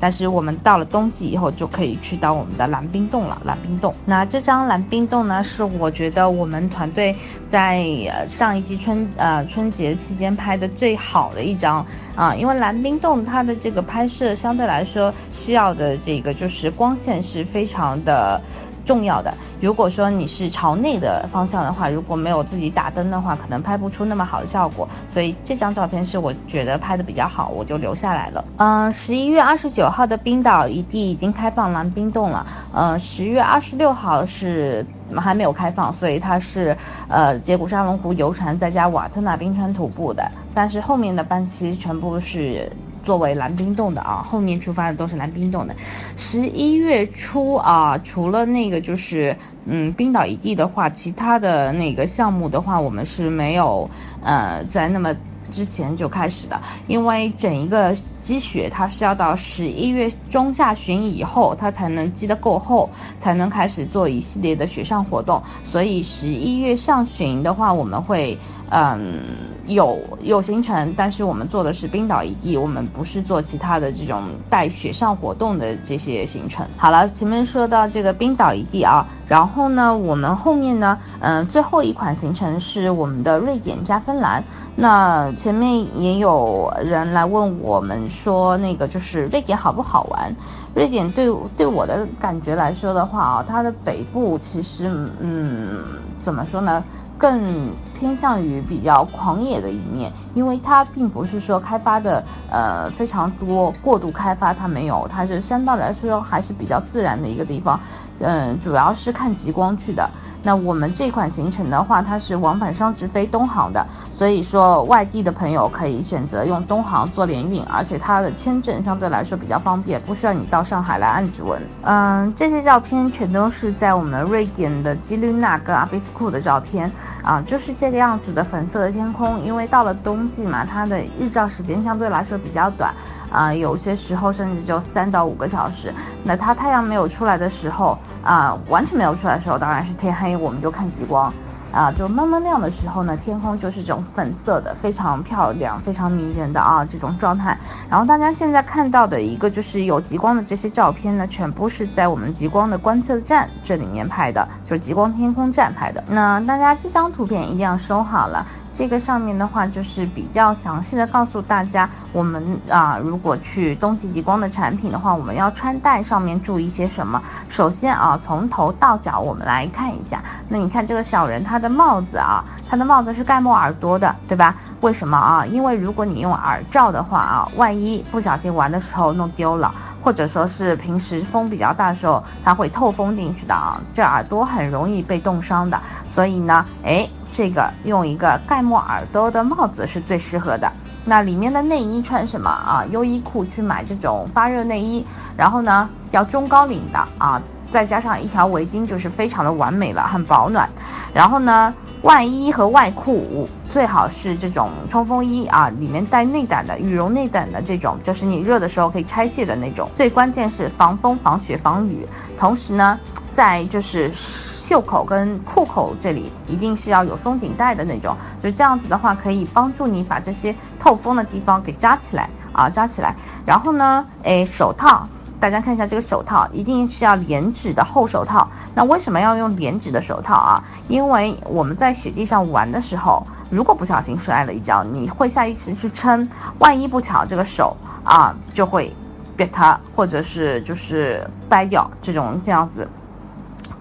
[0.05, 3.41] 但是我们到了冬季以后，就可以去到我们的蓝冰洞了。
[3.47, 7.17] 蓝冰洞，那这张蓝冰洞呢，是我觉得我们团队
[7.49, 7.83] 在
[8.29, 18.39] 上一季春呃春节期间拍的最好的一张啊，因为蓝冰洞它的这个拍摄相对来说需要的这个就是光线是非常的。
[18.85, 24.89] 重要的，如果说你是朝内的方向的话，如果没有自己打灯的话，可能拍不出那么好的效果。
[25.09, 28.45] 所以这张照片是我觉得拍的比较好，我就留下来了。
[28.57, 32.47] 嗯，十一月二十九号的冰岛一地已经开放蓝冰洞了。
[32.73, 34.85] 嗯，十月二十六号是
[35.17, 36.77] 还没有开放，所以它是
[37.09, 42.71] 呃杰古沙龙湖游船再加瓦特纳冰川徒步的，但是后面的班期全部是。
[43.05, 45.75] 作为蓝冰洞的啊，后面出发的都是蓝冰洞的。
[46.17, 49.37] 十一月初啊，除了那个就是
[49.67, 53.89] 嗯冰岛一地的话，其他的那个项目的话，我们是没有
[54.23, 55.15] 呃在那么
[55.51, 65.43] 之前就开始的，因为整一个积雪它是要到十一月中下旬以后，它才能积得够厚，才能开始做一系列的雪上活动。
[65.63, 68.37] 所以十一月上旬的话，我们会。
[68.77, 69.23] 嗯，
[69.67, 76.67] 有有行程，但是我们做的是冰岛一地，我们不是做其他的这种带雪上活动的这些行程。
[76.77, 84.43] 好了，前面说到这个冰岛一地啊，然后呢，我们后面呢，嗯，最后一款行程是我们的瑞典加芬兰。
[84.77, 90.35] 那前面也有人来问我们说，那个就是瑞典好不好玩？
[90.75, 95.79] 瑞典对对我的感觉来说的话啊，它的北部其实，嗯，
[96.19, 96.83] 怎么说呢？
[97.19, 107.79] 更偏向于比较狂野的一面，因为它并不是说开发的呃非常多，过度开发它没有，它是相对来说还是比较自然的一个地方。
[108.21, 110.09] 嗯，主要是看极光去的。
[110.47, 121.63] 那我们这款行程的话，它是往返双直飞东航的，所以说外地的朋友可以选择用东航做联运，而且它的签证相对来说比较方便，不需要你到上海来按指纹。
[121.83, 129.41] 嗯，这些照片全都是在我们瑞典的基律纳跟阿比斯库的照片啊，就是这个样子的粉色的天空。
[129.43, 132.93] 因为到了冬季嘛，它的日照时间相对来说比较短。
[133.35, 135.93] 啊，有些时候甚至就三到五个小时。
[136.23, 141.35] 那它太阳没有出来的时候，啊，完全没有出来的时候，当然是天黑，我们就看极光。
[141.75, 147.59] 啊，就慢慢亮的时候呢，天空就是这种粉色的，非常漂亮，非常迷人的啊这种状态。
[147.91, 156.05] 然后大家现在看到的一个就是有极光的这些照片呢，全部是在我们极光的观测站这里面拍的，就是极光天空站拍的。
[156.07, 158.47] 那大家这张图片一定要收好了。
[158.73, 167.21] 这个上面的话就是比较详细的告诉大家，我们啊如果去冬季极光的产品的话，我们要穿戴上面注意些什么。
[167.49, 170.23] 首先啊，从头到脚我们来看一下。
[170.49, 171.64] 那你看这个小人他。
[171.65, 174.55] 的帽子啊，它的帽子是盖没耳朵的，对吧？
[174.83, 175.47] 为什么啊？
[175.47, 185.81] 因为如果你用耳罩的话啊，万一不小心玩的时候弄丢了，或者说是平时风比较大的时候，它会透风进去的啊，这耳朵很容易被冻伤的。
[186.07, 190.71] 所以呢，哎，这个用一个盖没耳朵的帽子是最适合的。
[191.07, 192.85] 那里面的内衣穿什么啊？
[192.91, 197.41] 优衣库去买这种发热内衣，然后呢要中高领的啊。
[197.73, 200.69] 再加上一条围巾，就是非常的完美了，很保暖。
[201.15, 209.89] 然后呢，外衣和外裤最好是这种冲锋衣啊，里面带内胆的羽绒内胆的这种，就是你热的时候可以拆卸的那种。
[209.95, 212.05] 最关键是防风、防雪、防雨。
[212.37, 212.99] 同时呢，
[213.31, 223.15] 在就是袖口跟裤口这里一定是要有松紧带的那种，就这样子的话可以帮助你把这些透风的地方给扎起来啊，扎起来。
[223.47, 225.07] 然后呢，哎，手套。
[225.45, 228.49] 大家看一下这个手套，一定是要连指的厚手套。
[228.75, 230.65] 那为什么要用连指的手套啊？
[230.89, 236.27] 因为我们在雪地上玩的时候，如果不小心摔了一跤，你会下意识去撑，
[236.61, 238.91] 万一不巧这个手啊就会
[239.37, 242.89] 瘪它，或者是就是掰掉，这种这样子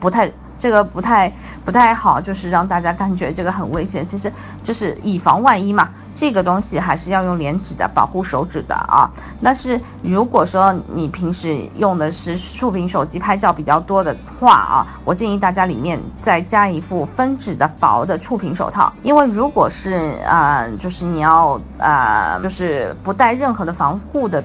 [0.01, 0.29] 不太。
[0.63, 1.29] 这个不太
[1.65, 4.05] 不太好，就是让大家感觉这个很危险。
[4.05, 4.31] 其实
[4.63, 9.11] 就是以防万一嘛，这个东西还是要用连指的保护手指的啊。
[9.43, 24.41] 但是如果说你平时用的是触屏手机拍照比较多的话啊，我建议大家里面再加一副分指的薄的触屏手套，因为如果是啊，就是你要啊，就是不带任何的防护的。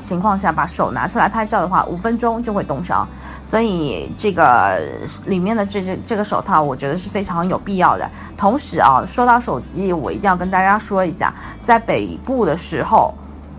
[0.00, 3.06] 情况下把手拿出来拍照的话，五分钟就会冻伤，
[3.44, 4.80] 所以这个
[5.26, 8.08] 里面的这这这个手套，我觉得是非常有必要的。
[8.36, 11.32] 同时啊，说到手机，我一定要跟大家说一下，
[11.64, 13.12] 在北部的时候，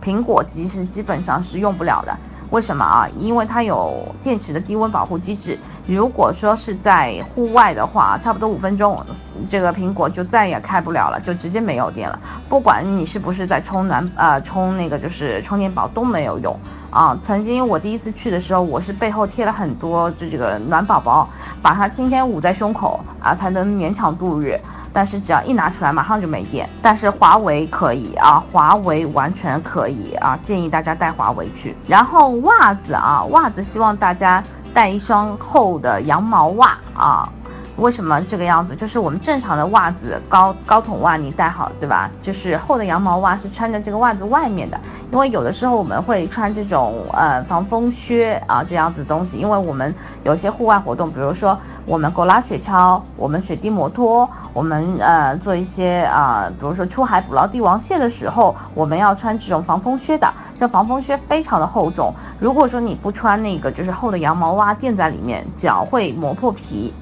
[0.04, 2.18] 苹果机是基本上是用不了的。
[2.50, 3.08] 为什么啊？
[3.20, 5.58] 因为它有电池的低温保护机制。
[5.86, 9.04] 如果说是在户外的话，差不多五分钟，
[9.50, 12.20] 这个苹果就再也开不了了，就直接没有电了。
[12.48, 16.58] 不管你是不是在充暖啊，充那个就是充电宝都没有用
[16.92, 17.18] 啊。
[17.22, 21.28] 曾经我第一次去的时候，我是背后贴了很多就这个暖宝宝，
[21.62, 24.60] 把它天天捂在胸口啊，才能勉强度日。
[24.92, 26.68] 但是只要一拿出来，马上就没电。
[26.82, 31.76] 但是华为可以啊，华为完全可以啊，建议大家带华为去。
[31.88, 37.30] 然后袜子啊，袜子希望大家带一双厚的羊毛袜啊。
[37.80, 38.76] 为什么这个样子？
[38.76, 42.10] 就是我们正常的袜子，高高筒袜你戴好，对吧？
[42.22, 44.80] 就是厚的羊毛袜是穿在这个袜子外面的，
[45.12, 60.32] 因为有的时候我们会穿这种呃防风靴啊这样子东西，因为我们有些户外活动，比如说我们狗拉雪橇，我们雪地摩托，我们呃做一些啊，比如说出海捕捞帝王蟹的时候，我们要穿这种防风靴的。
[60.60, 66.94] 这防风靴非常的厚重，如果说你不穿那个就是厚的羊毛袜垫在里面，脚会磨破皮。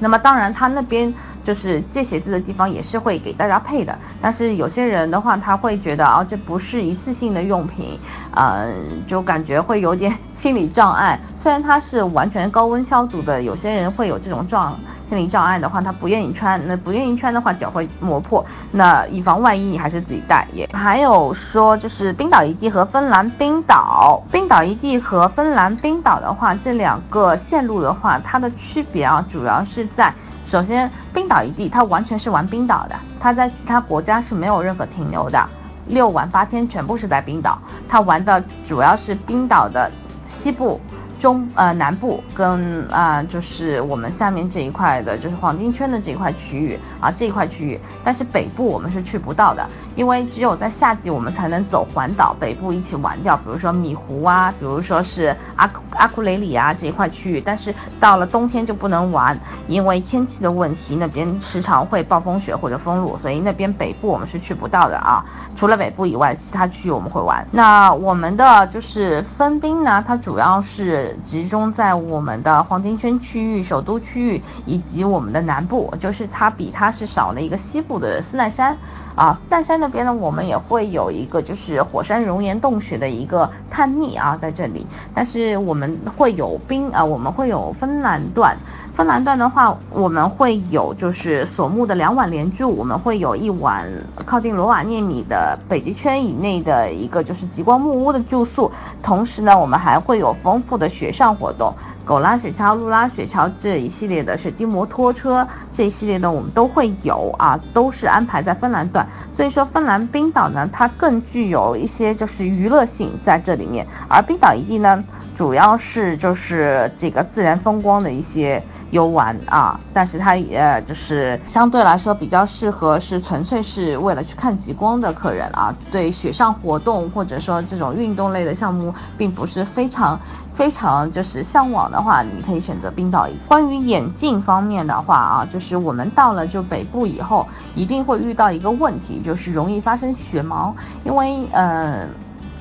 [0.00, 1.12] 那么当然，他那边
[1.44, 7.98] 就是借鞋子的地方也是会给大家配的，但是有些人的话，他会觉得啊，这不是一次性的用品，
[8.34, 8.72] 呃，
[9.06, 11.20] 就感觉会有点 心理障碍。
[11.36, 14.74] 虽然它是完全高温消毒的，有些人会有这种状。
[15.10, 18.44] 心理障碍的话，他不愿意穿，那不愿意穿的话，脚会磨破。
[18.72, 20.48] 那以防万一，你还是自己带。
[20.54, 30.12] 也还有说，就是冰岛一地和芬兰冰岛，冰岛一地和芬兰冰岛的话，这两个线路的话，它的区别啊，主要是在，
[30.54, 35.44] 首先冰岛一地它完全是玩冰岛的，它在其他国家是没有任何停留的，
[35.88, 39.90] 六玩八天全部是在冰岛，它玩的主要是冰岛的
[40.28, 40.80] 西部。
[41.24, 49.66] 中呃南部跟啊就是我们下面这一块的，就是黄金圈的这一块区域啊这一块区域，但是北部我们是去不到的，
[49.96, 55.66] 因为只有在夏季我们才能走环岛北部一起玩掉，比如说米湖啊，比如说是阿
[55.96, 59.34] 阿库雷里啊这一块区域，但是到了冬天就不能玩，
[59.66, 65.24] 因为天气的问题，那边时常会暴风雪或者封路，所以那边北部我们是去不到的啊。
[65.56, 67.46] 除了北部以外，其他区域我们会玩。
[67.50, 71.13] 那我们的就是分冰呢，它主要是。
[71.24, 78.76] 集中在我们的黄金圈区域、首都区域以及我们的南部，就是它比它是少了一个西部的斯奈山。
[79.14, 84.84] 啊，斯奈山那边呢，我们也会有一个就是火山熔岩洞穴的一个探秘啊，在这里。
[85.14, 88.56] 但是我们会有冰啊，我们会有芬兰段。
[88.94, 93.84] 芬兰段的话，我们会有就是索木的两晚连住，我们会有一晚
[94.24, 98.70] 靠近罗瓦涅米的北极圈以内的一个就是极光木屋的住宿。
[99.02, 101.74] 同时呢，我们还会有丰富的雪上活动，
[102.04, 109.04] 狗拉雪橇、鹿拉雪橇这一系列的雪地摩托车这一系列的我们都会有啊，都是安排在芬兰段。
[109.32, 115.02] 所以说，芬兰冰岛呢，它更具有一些就是娱乐性在这里面，而冰岛一地呢，
[115.36, 130.18] 主要是就是这个自然风光的一些游玩啊，但是它呃就是相对来说比较适合是纯粹是为了去看极光的客人啊，对雪上活动或者说这种运动类的项目并不是非常
[130.54, 133.26] 非常就是向往的话，你可以选择冰岛。
[133.48, 140.72] 关于眼镜方面的话啊，就是我们到了就北部以后，一定会遇到一个问题，就是容易发生雪盲，
[141.04, 142.06] 因为呃。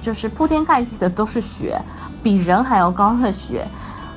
[0.01, 1.81] 就是铺天盖地的都是雪，
[2.21, 3.65] 比人还要高的雪，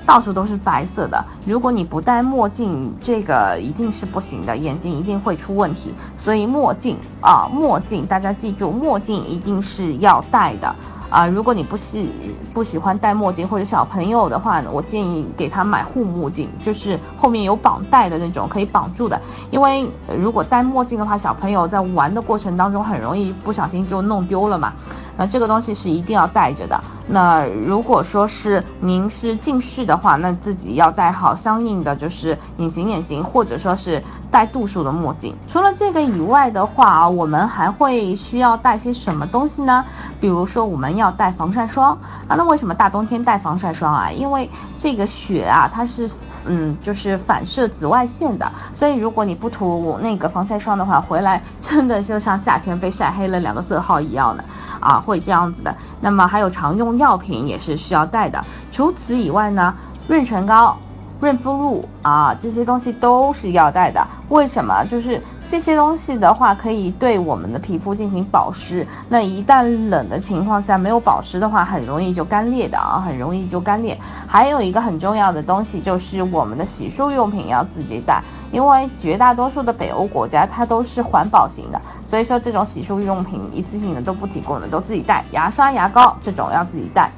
[0.06, 1.22] 到处都是白色的。
[1.44, 5.92] 如果你不戴墨镜，这个一定是不行的，眼睛一定会出问题。
[6.18, 10.74] 所以墨镜啊，墨镜大家记住，墨镜一定是要戴的。
[11.16, 12.10] 啊，如果你不喜
[12.52, 19.18] 不喜欢戴墨镜或者小朋友的话呢，我建议给他买护目镜，就是后面有绑带的那种，可以绑住的。
[19.50, 19.88] 因为
[20.18, 24.74] 如果戴墨镜的话，小朋友在玩的过程当中很容易不小心就弄丢了嘛。
[25.18, 26.78] 那这个东西是一定要带着的。
[27.08, 35.34] 那如果说是您是近视的话，那自己要戴好相应的就是隐形眼镜，或者说是带度数的墨镜。
[35.48, 39.82] 除了这个以外的话啊，我们还会需要带些什么东西呢？
[40.20, 40.96] 比如说我们。
[40.96, 41.96] 要要带防晒霜
[42.28, 42.36] 啊？
[42.36, 44.10] 那为什么大冬天带防晒霜啊？
[44.10, 46.10] 因为这个雪啊，它是
[46.48, 54.44] 嗯，就是反射紫外线的，所以如果你不涂那个防晒霜的话，回来 真的就像夏天被晒黑了两个色号一样的
[54.80, 55.74] 啊，会这样子的。
[56.00, 58.44] 那么还有常用药品也是需要带的。
[58.70, 59.74] 除此以外呢，
[60.06, 60.76] 润唇膏、
[61.20, 64.06] 润肤露啊，这些东西都是要带的。
[64.28, 64.84] 为什么？
[64.84, 65.20] 就是。
[65.48, 68.84] 这些东西的话，可以对我们的皮肤进行保湿。
[69.08, 73.96] 那一旦冷的情况下没有保湿的话，很容易就干裂的啊，很容易就干裂。
[74.26, 85.24] 还有一个很重要的东西就是我们的洗漱用品要自己带，因为绝大多数的北欧国家它都是环保型的，所以说这种洗漱用品一次性的都不提供的，都自己带。
[85.30, 87.08] 牙刷、牙膏这种要自己带。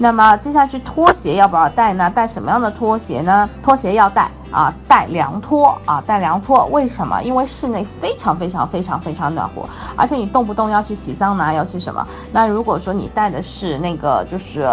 [0.00, 2.08] 那么接下去拖鞋要不要带呢？
[2.14, 3.50] 带什么样的拖鞋呢？
[3.62, 6.64] 拖鞋要带啊，带凉拖啊，带凉拖。
[6.66, 7.20] 为什么？
[7.22, 12.06] 因为室内非常非常非常非常暖和，而且你动不动要去洗桑拿，要去什么？
[12.32, 14.66] 那如果说你带的是那个就是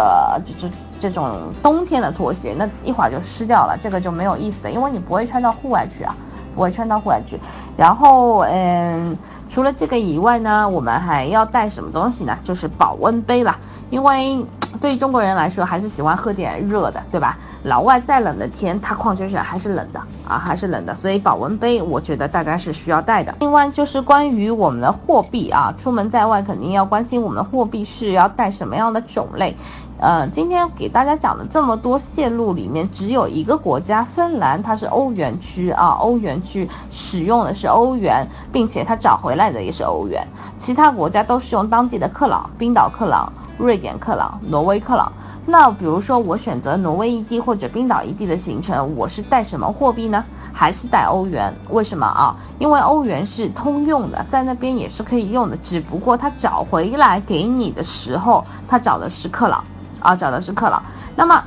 [0.44, 0.70] 这这
[1.00, 6.14] 这种冬天的拖鞋，那一会儿就湿掉了，这个就没有意思的，因为你不会穿到户外去啊，
[6.54, 7.40] 不会穿到户外去。
[7.76, 9.18] 然后嗯。
[9.48, 12.36] 除了这个以外呢，我们还要带什么东西呢？
[12.42, 13.56] 就是保温杯了，
[13.88, 14.44] 因为
[14.80, 17.38] 对于中国人来说，还是喜欢喝点热的，对吧？
[17.62, 23.34] 老外再冷的天，它矿泉水还是冷的啊，还是冷的，所以保温杯我觉得大家是需要带的。
[23.40, 29.56] 另外就是关于我们的货币啊，出门在外肯定要关心我们的货币是要带什么样的种类。
[29.98, 40.22] 呃，今天给大家讲的这么多线路里面，只有一个国家芬兰，它是欧元区啊，欧元区使用的是欧元，并且它找回来的也是欧元，
[40.58, 45.12] 其他国家都是用当地的克朗，冰岛克朗、瑞典克朗、挪威克朗。
[45.48, 50.24] 那比如说我选择挪威一地或者冰岛一地的行程，我是带什么货币呢？
[50.52, 51.54] 还是带欧元？
[51.70, 52.34] 为什么啊？
[52.58, 59.62] 因为欧元是通用的，在那边也是可以用的，只不过它找回来给你的时候，它找的是克朗。
[60.00, 60.82] 啊，找的是克朗。
[61.14, 61.42] 那么，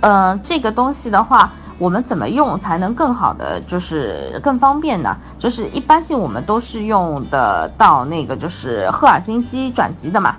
[0.00, 5.16] 呃，这个东西的话，我们怎么用才能更好的，就是更方便呢？
[5.38, 10.36] 就是一般性我们都是用的到那个就是赫尔辛基转机的嘛。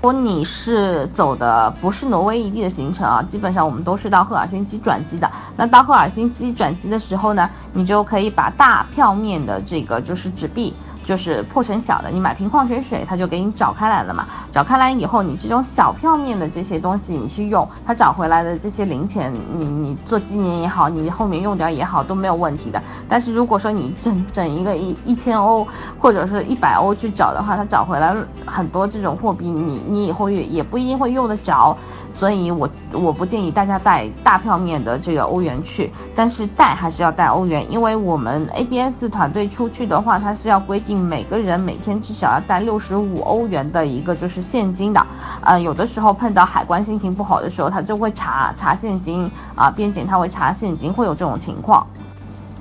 [0.00, 5.28] 如果你是走的不是挪威一地的行程啊，基本上我们都是到赫尔辛基转机的。
[5.56, 10.72] 那到赫尔辛基转机的时候呢，你就可以把大票面的这个就是纸币。
[11.08, 14.26] 就是破成小的，你买瓶矿泉水，它就给你找开来了嘛。
[14.52, 22.82] 找开来以后，你这种小票面的这些东西，你去用，它找回来的这些零钱，你你做纪念也好，你后面用掉也好，都没有问题的。
[23.08, 25.66] 但是如果说你整整一个一一千欧
[25.98, 31.74] 或者是一百欧去找的话，它找回来很多这种货币，你你以后也也不一定会用得着。
[32.18, 45.06] 所以，我我不建议大家带大票面的这个欧元去，但是带还是要带欧元，因为我们 ADS 团队出去的话，它是要规定每个人每天至少要带六十五欧元的一个就是现金的，
[45.42, 51.86] 呃，有的时候碰到海关心情不好的时候，他就会查查现金啊，边检他会查现金，会有这种情况。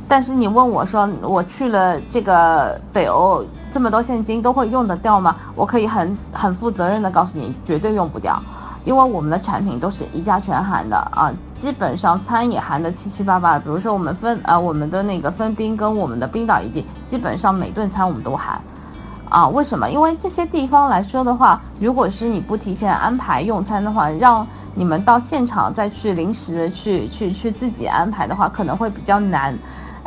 [0.07, 3.43] 但是你问我说，我去了这个北欧，
[3.73, 5.35] 这么多现金都会用得掉吗？
[5.55, 8.41] 我可以很很负责任的告诉你，绝对用不掉。
[8.87, 13.59] 因为我们的产品都是一价全含的啊，基本上餐也含的七七八八。
[13.59, 18.61] 比如说我们分啊，我们的那个分冰跟我们的冰岛一地，基本上每顿餐我们都含，
[19.29, 19.89] 啊，为什么？
[19.89, 29.53] 因为这些地方来说的话，如果是你不提前安排用餐的话，让你们到现场再去临时的去去去自己安排的话，可能会比较难。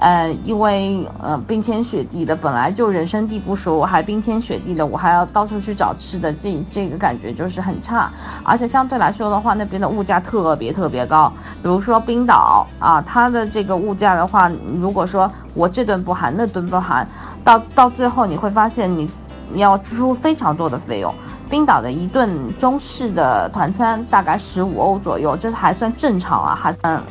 [0.01, 8.11] 呃，因为呃冰天雪地的，本来就人生地不熟，我还冰天雪地的，我还要到处去找吃的，这这个感觉就是很差。
[8.43, 11.31] 而且相对来说的话，那边的物价特别特别高。
[11.63, 17.07] 比如说冰岛啊，它的这个物价的话，如果说我这顿不含那顿不含，
[17.45, 19.07] 到到最后你会发现你
[19.53, 21.15] 你要支出非常多的费用。
[21.51, 27.03] 冰岛的一顿中式的团餐大概十五欧左右，这还算正常啊，还算。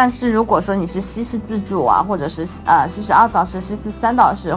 [0.00, 4.56] 但是如果说你是西式自助啊，或者是呃西式二道式、西式三道式，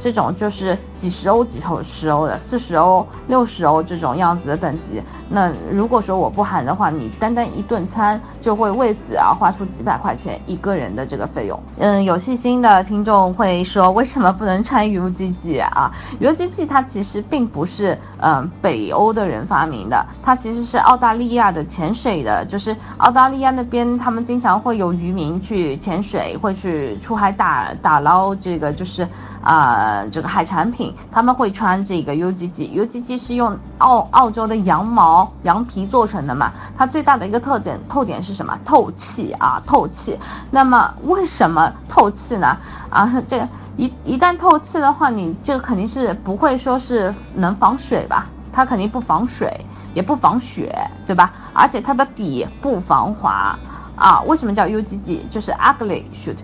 [0.00, 0.78] 这种就是。
[0.98, 5.02] 几十欧、几十欧的，四十欧、六十欧这种样子的等级。
[5.28, 11.60] 那如果说我不含的话，你单单一顿餐就会为此啊花出几百块钱一个人的这个费用。
[11.78, 29.06] 嗯，有细心的听众会说，为什么不能穿 UGG 啊？UGG 它其实并不是嗯北欧的人发明的，它其实是澳大利亚的潜水的，就是澳大利亚那边他们经常会有渔民去潜水，会去出海打打捞这个就是
[29.42, 30.85] 啊这个海产品。
[31.12, 36.52] 他们会穿这个 UGG，UGG 是用澳澳洲的羊毛羊皮做成的嘛？
[36.76, 38.58] 它最大的一个特点透点是什么？
[38.64, 40.18] 透气啊，透气。
[40.50, 42.56] 那么为什么透气呢？
[42.90, 48.26] 啊，这个一一旦透气的话，你这个肯定是不会说是能防水吧？
[48.52, 50.74] 它肯定不防水，也不防雪，
[51.06, 51.32] 对吧？
[51.52, 53.58] 而且它的底不防滑
[53.96, 54.20] 啊。
[54.22, 55.28] 为什么叫 UGG？
[55.28, 56.38] 就是 ugly shoot。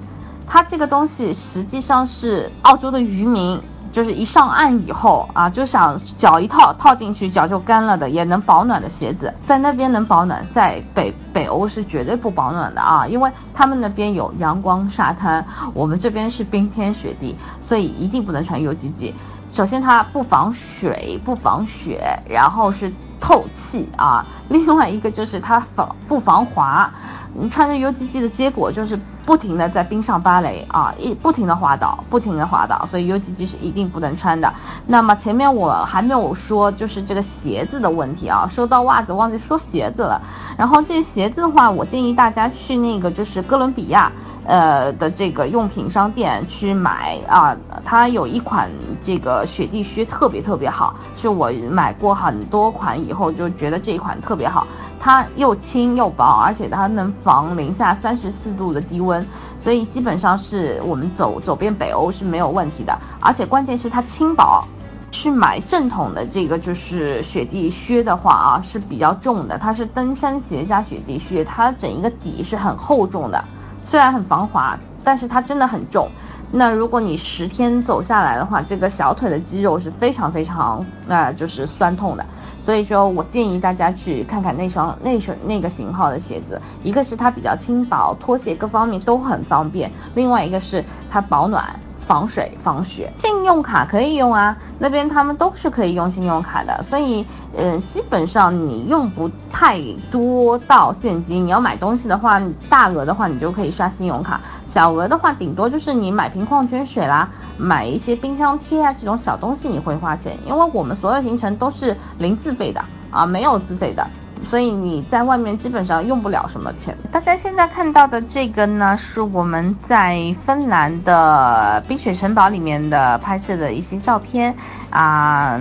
[0.47, 3.59] 它这个东西实际上是澳洲的渔民。
[3.93, 19.13] 就是一上岸以后啊，就想脚一套套进去，脚就干了的，也能保暖的鞋子，在那边能保暖，在北北欧是绝对不保暖的啊，因为他们那边有阳光沙滩，我们这边是冰天雪地，所以一定不能穿 UGG。
[19.53, 22.91] 首先它不防水，不防雪，然后是
[23.21, 26.91] 透气啊， 另外一个就是它防不防滑。
[27.35, 34.53] 你穿着 UGG 的结果就是不停的在冰上芭蕾啊，一不停的滑倒，不停的滑倒，所以 UGG 是一定不能穿的。
[34.87, 40.21] 那么前面我还没有说，就是这个鞋子的问题啊，说到袜子忘记说鞋子了。
[40.59, 44.13] 然后这些鞋子的话，我建议大家去那个就是哥伦比亚，
[44.45, 48.71] 呃的这个用品商店去买啊，它有一款
[49.03, 54.67] 这个雪地靴特别特别好，是我买过很多款以后就觉得这一款特别好，
[55.01, 57.13] 它又轻又薄，而且它能。
[57.23, 59.25] 防零下三十四度的低温，
[59.61, 62.99] 所以基本上是我们走走遍北欧是没有问题的。
[63.21, 64.65] 而且关键是它轻薄，
[65.13, 73.45] 去买正统的这个就是雪地靴的话啊是比较重的，它是登山鞋加雪地靴，它整一个底是很厚重的，
[73.87, 76.09] 虽然很防滑，但是它真的很重。
[76.55, 82.25] 那如果你十天走下来的话，这个小腿的肌肉是非常非常那就是酸痛的。
[82.61, 91.75] 所以说我建议大家去看看那双那双那个型号的鞋子，一个是它比较轻薄，拖鞋各方面都很方便；另外一个是它保暖。
[92.13, 97.25] 防水防雪，信用卡可以用啊，那边他们都是可以用信用卡的，所以，
[97.57, 101.47] 嗯，基本上你用不太多到现金。
[101.47, 102.39] 你要买东西的话，
[102.69, 114.07] 大额的话你就可以刷信用卡，小额的话顶多就是你买瓶矿泉水啦，买一些冰箱贴啊这种小东西你会花钱，因为我们所有行程都是零自费的啊，没有自费的。
[114.45, 116.97] 所以你在外面基本上用不了什么钱。
[117.11, 124.55] 大家现在看到的这个呢，是我们在芬兰的冰雪城堡里面的拍摄的一些照片
[124.91, 125.61] 啊。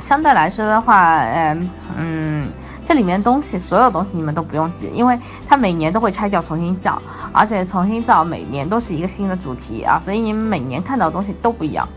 [0.00, 2.48] 相对来说的话，嗯嗯，
[2.84, 7.00] 这里面东西所有东西你们都不用记，因为它每年都会拆掉重新造，
[7.32, 11.88] 而且重新造每年都是一个新的主题啊，所以你们每年看到的东西都不一样。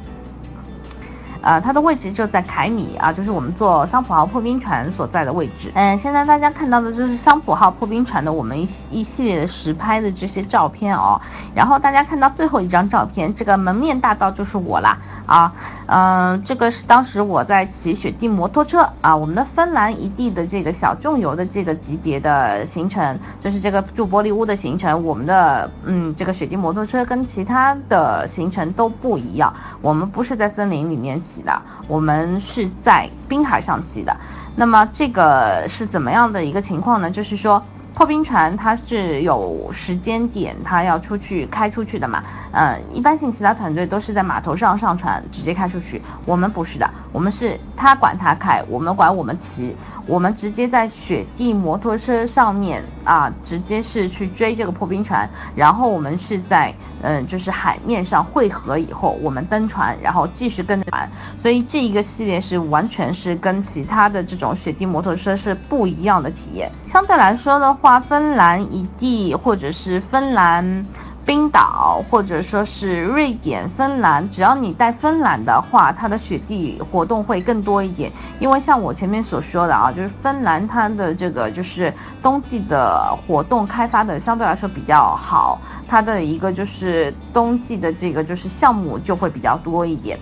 [1.46, 5.72] 呃，它的位置就在凯米啊，就是我们坐桑普号破冰船所在的位置。
[5.76, 11.22] 嗯，现在大家看到的就是桑普号破冰船的我们一一系列的实拍的这些照片哦。
[11.54, 15.54] 然后大家看到最后一张照片，这个门面大道就是我啦啊，
[15.86, 31.35] 嗯，这个是当时我在骑雪地摩托车啊，我们的芬兰一地的这个小众游的这个级别的行程，就是这个住玻璃屋的行程，我们的嗯这个雪地摩托车跟其他的行程都不一样，我们不是在森林里面骑。
[31.42, 34.16] 的，我们是在滨海上骑的，
[34.56, 37.10] 那么这个是怎么样的一个情况呢？
[37.10, 37.64] 就是说。
[37.96, 42.22] 破冰船它是有时间点，它要出去开出去的嘛？
[42.52, 46.02] 嗯，一般性其他团队都是在码头上上船，直接开出去。
[46.26, 49.74] 我们不是的，我们是他管他开，我们管我们骑。
[50.08, 55.28] 我们直接在雪地摩托车上面啊，直接是去追这个破冰船。
[55.56, 56.72] 然后我们是在
[57.02, 61.10] 嗯，就是海面上汇合以后，我们登船，然后继续跟着船。
[61.40, 66.70] 所以这一个系列是完全是跟其他的这种雪地摩托车是不一样的体验。
[66.86, 67.74] 相对来说的。
[68.00, 70.86] 芬兰一地或者是芬兰
[71.26, 78.12] 冰岛或者说是瑞典、芬兰，只要你带芬兰的话，它的雪地活动会更多一点。
[78.40, 90.20] 因为像我前面所说的啊，就是芬兰它的这个就是冬季的活动开发的相对来说比较好，它的一个就是冬季的这个就是项目就会比较多一点。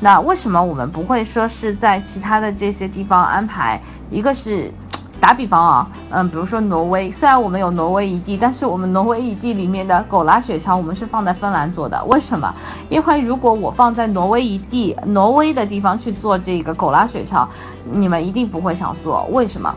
[0.00, 3.80] 那为什么我们不会说是在其他的这些地方安排？
[4.10, 4.72] 一个是。
[5.20, 12.04] 打比方啊，嗯，比如说挪威，虽然我们有挪威一地，但是我们挪威一地里面的狗拉雪橇，我们是放在芬兰做的。
[12.04, 12.54] 为什么？
[12.90, 17.46] 因为如果我放在挪威一地，挪威的地方去做这个狗拉雪橇，
[17.90, 19.24] 你们一定不会想做。
[19.32, 19.74] 为什么？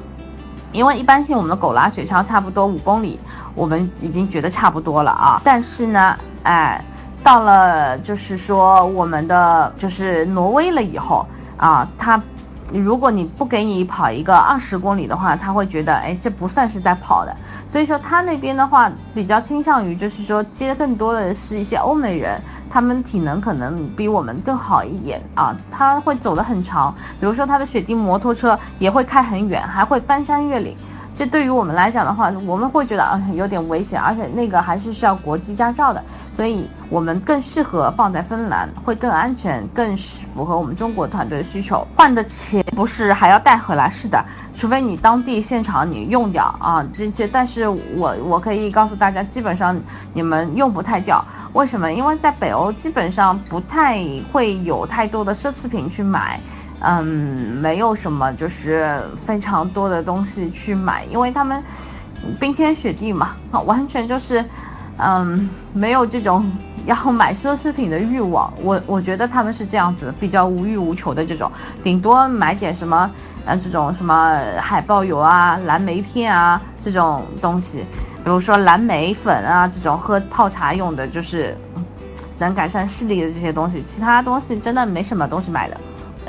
[0.72, 3.20] 因为一般性我们的狗拉雪橇差不多五公里，
[3.56, 5.42] 我们已经觉得差不多了啊。
[5.44, 6.84] 但是呢，哎，
[7.24, 11.26] 到了就是说我们的就是挪威了以后
[11.58, 12.22] 啊，它。
[12.72, 17.36] 如果你不给你跑一个二十公里的话，他会觉得，哎，这不算是在跑的。
[17.68, 25.56] 所以说他那边的话比较倾向于，就是说接更多的是一些欧美人，他们体能可能比我们更好一点啊。
[25.72, 30.76] 他会走得很长，比如说他的雪地摩托车也会开很远，还会翻山越岭。
[31.20, 36.02] 这对于我们来讲的话，我们会觉得啊有点危险，而且那个还是需要国际驾照的，
[36.32, 41.86] 所以我们更适合放在芬兰，会更安全，更符合我们中国团队的需求。
[41.98, 43.90] 换的钱不是还要带回来？
[43.90, 44.24] 是的，
[44.56, 47.28] 除非你当地现场你用掉啊，这些。
[47.28, 49.78] 但是我我可以告诉大家，基本上
[50.14, 51.22] 你们用不太掉。
[51.52, 51.92] 为什么？
[51.92, 54.02] 因为在北欧基本上不太
[54.32, 56.40] 会有太多的奢侈品去买。
[56.82, 57.04] 嗯，
[57.62, 61.62] 没有什么，就是非常多的东西去买，因为他们
[62.40, 64.44] 冰天雪地嘛， 完全就是，
[64.98, 66.50] 嗯，没有这种
[66.86, 68.52] 要买奢侈品的欲望。
[68.62, 71.52] 我我觉得他们是这样子，比较无欲无求的这种，
[71.84, 73.10] 顶多买点什么，
[73.46, 77.80] 呃，这种什么海豹油啊、蓝莓片啊这种东西，
[78.24, 81.58] 比如说蓝莓粉啊这种喝泡茶用的，就是
[82.38, 85.78] 能改善视力的这些东西，其他东西真的没什么东西买的。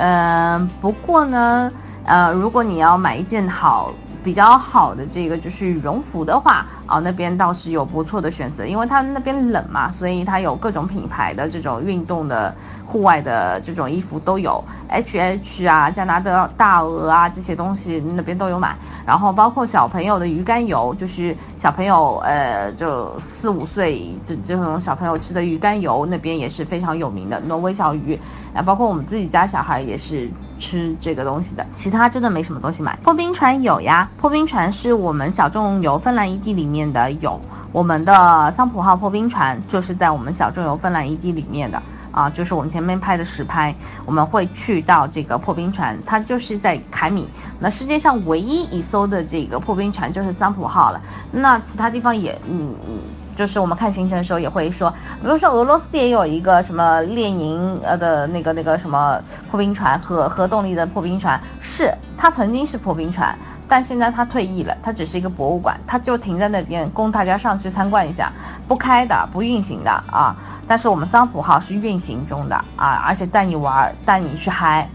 [0.03, 1.71] 嗯，不过呢，
[2.05, 3.93] 呃，如果你要买一件好、
[4.23, 12.53] 比较好的这个就是羽绒服的话，啊，那边倒是有不错的选择，因为它那边冷嘛，所以它有各种品牌的这种运动的。
[12.91, 18.75] 户外的这种衣服都有，H H 啊，加拿大大鹅啊这些东西那边都有买，
[19.05, 28.19] 然后包括小朋友的鱼肝油，就是小朋友呃就四五岁这这种小朋友吃的鱼肝油，那边也是非常有名的挪威小鱼，
[28.53, 30.29] 啊，包括我们自己家小孩也是
[30.59, 32.93] 吃这个东西的，其他真的没什么东西买。
[33.03, 37.37] 破冰船有呀，破冰船是我们小众游芬兰一地里面的有，
[37.71, 41.81] 我们的桑普号破冰船就是在我们小众游芬兰一地里面的。
[42.11, 43.73] 啊，就是我们前面拍的实拍，
[44.05, 47.25] 我们会去到这个破冰船，它就是在凯米。
[47.57, 50.99] 那世界上唯一一艘的这个破冰船就是桑普号了。
[51.31, 52.99] 那其他地方也，嗯嗯，
[53.33, 59.17] 就是我们看行程的时候也会说，比如说俄罗斯也有一个什么列宁呃的那个那个什么
[59.49, 63.33] 破冰船，核核动力的破冰船，是它曾经是破冰船。
[63.71, 68.29] 但现在它退役了，它只是一个博物馆，它就停在那边供大家上去参观一下，
[68.67, 70.35] 不开的，不运行的啊。
[70.67, 74.89] 但是我们桑普号是运行中的啊，而且带你玩，带你去嗨。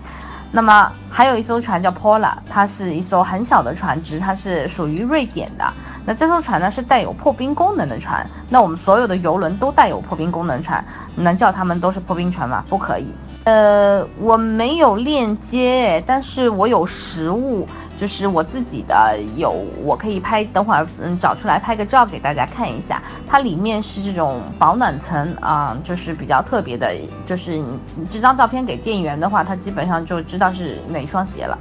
[0.52, 5.64] 那么还有一艘船叫 Pola，它是一艘很小的船只，它是属于瑞典的。
[6.04, 8.28] 那这艘船呢是带有破冰功能的船。
[8.50, 12.62] 那我们所有的游轮都带有破冰功能船，能叫它们都是破冰船吗？
[12.68, 13.06] 不可以。
[13.44, 17.66] 呃，我没有链接，但是我有实物。
[17.98, 19.50] 就是我自己的有，
[19.82, 23.02] 我可以拍，等会儿嗯找出来拍个照给大家看一下。
[23.26, 26.94] 它里面是这种保暖层啊，就是比较特别的，
[27.26, 31.58] 就是你你这张照片给店员的话，他基本上就知道是哪双鞋了。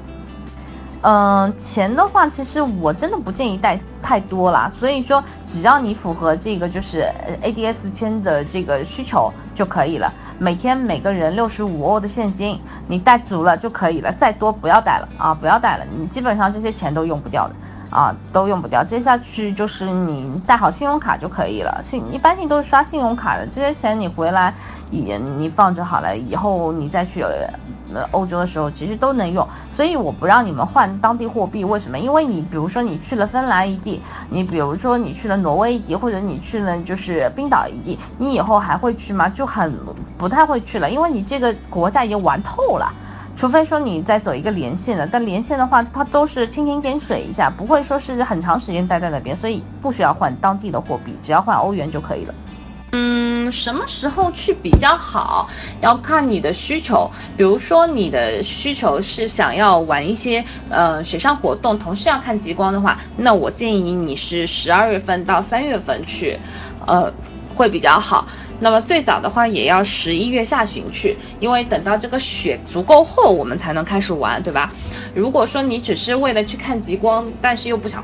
[1.01, 4.69] 嗯，钱的话，其实我真的不建议带太多啦。
[4.69, 7.07] 所以说，只要你符合这个就是
[7.43, 10.11] ADS 签的这个需求就可以了。
[10.39, 17.55] 每天每个人六十五欧的现金，你带足了就可以了，再多不要带了啊，不要带了，你基本上这些钱都用不掉的。
[17.89, 18.83] 啊，都用不掉。
[18.83, 21.79] 接下去就是你带好信用卡就可以了。
[21.83, 24.53] 信一般性都是刷信用卡的，这些钱你回来
[24.91, 29.47] 也你放着好了，以后你再去呃欧洲的时候其实都能用。
[29.71, 31.97] 所以我不让你们换当地货币，为什么？
[31.97, 39.29] 因为你比如说你去了芬兰一地，你比如说你去了挪威一地，或者你去了就是冰岛一地，你以后还会去吗？
[39.29, 39.73] 就很
[40.17, 42.91] 不太会去了，因为你这个国家已经玩透了。
[43.37, 52.33] 除非说你再走一个连线的，但连线的话，它都是蜻蜓点水一下，不会说是很长时间待在那边，所以不需要换当地的货币，只要换欧元就可以了。
[52.93, 55.49] 嗯，什么时候去比较好？
[55.81, 57.11] 要看你的需求。
[57.35, 66.39] 比如说你的需求是想要玩一些呃水上活动，同时要看极光的话，那我建议你是十二月份到三月份去，
[66.87, 67.13] 呃。
[67.55, 68.27] 会比较好。
[68.59, 74.71] 那么最早的话也要十一月下旬去，因为等到这个雪足够厚，我们才能开始玩，对吧？
[75.13, 78.03] 如果说你只是为了去看极光，但是又不想。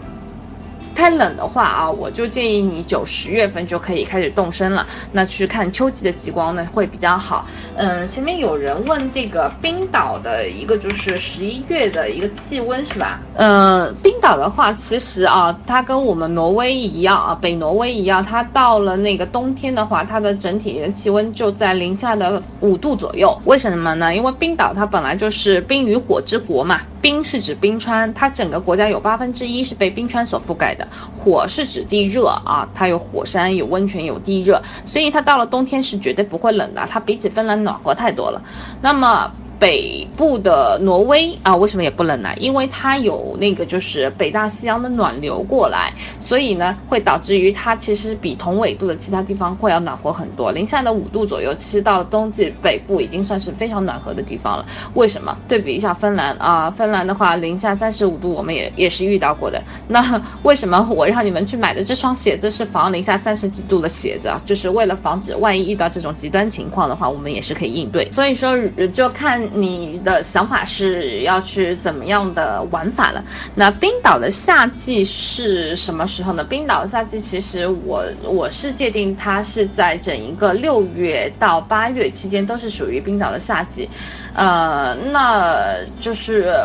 [0.95, 4.85] 太冷的话啊，我就建议你九十月份就可以开始动身了。
[5.11, 7.45] 那去看秋季的极光呢，会比较好。
[7.75, 13.19] 嗯，前面有人问这个冰岛的一个就是十一月的一个气温是吧？
[13.35, 23.35] 嗯，冰岛的话，其实啊，它跟我们挪威一样啊，北挪威一样，它到了那个冬天的话，它的整体的气温就在零下的五度左右。
[23.45, 24.15] 为什么呢？
[24.15, 30.80] 因为冰岛它本来就是冰与火之国嘛，冰是指冰川，它整个国家有八分之一是被冰川所覆盖的。
[31.13, 38.43] 火是指地热啊，它有火山、有温泉、有地热，所以它到了冬天是绝对不会冷的，它比起芬兰暖和太多了。
[38.79, 39.35] 那么。
[39.61, 42.33] 北部的挪威啊，为什么也不冷呢？
[42.37, 51.53] 因为它有那个就是北大西洋的暖流过来，所以呢会导致于它其实比同纬度的其他地方会要暖和很多，零下的五度左右。
[51.53, 54.65] 其实到了冬季，北部已经算是非常暖和的地方了。
[54.95, 55.37] 为什么？
[55.47, 59.61] 对比一下芬兰啊，芬兰的话零下三十五度，我们也也是遇到过的。
[59.87, 64.41] 那为什么我让你们去买的这双鞋子是防零下三十几度的鞋子啊？
[64.43, 68.11] 就是为了防止万一遇到这种极端情况的话，我们也是可以应对。
[68.11, 68.57] 所以说
[68.91, 69.39] 就看。
[69.53, 73.23] 你的想法是要去怎么样的玩法了？
[73.53, 76.43] 那冰岛的夏季是什么时候呢？
[76.43, 83.89] 冰岛的夏季其实我我是界定它是在整一个六月到八月期间都是属于冰岛的夏季，
[84.33, 86.55] 呃，那就是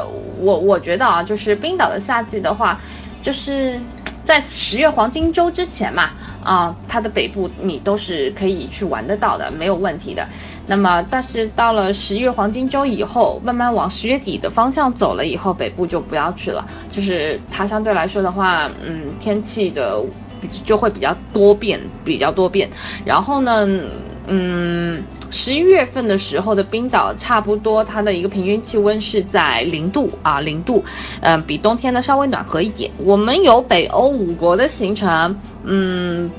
[0.40, 2.80] 我我觉得啊，就是冰岛的夏季的话，
[3.22, 3.80] 就是。
[4.26, 6.10] 在十月黄金周之前嘛，
[6.42, 10.26] 啊，它的北部你都是可以去玩得到的，没有问题的。
[10.66, 16.66] 那么，但是到了十月黄金周以后，慢慢往十月底的方向走了以后，北部就不要去了。
[16.90, 20.02] 就是它相对来说的话，嗯，天气的
[20.64, 22.68] 就会比较多变，比较多变。
[23.04, 23.64] 然后呢，
[24.26, 25.00] 嗯。
[25.30, 30.84] 十一月份的时候的冰岛，差不多它的一个平均气温是在零度啊，零度，
[31.20, 32.90] 嗯，比冬天呢稍微暖和一点。
[32.98, 36.30] 我们有北欧五国的行程，嗯，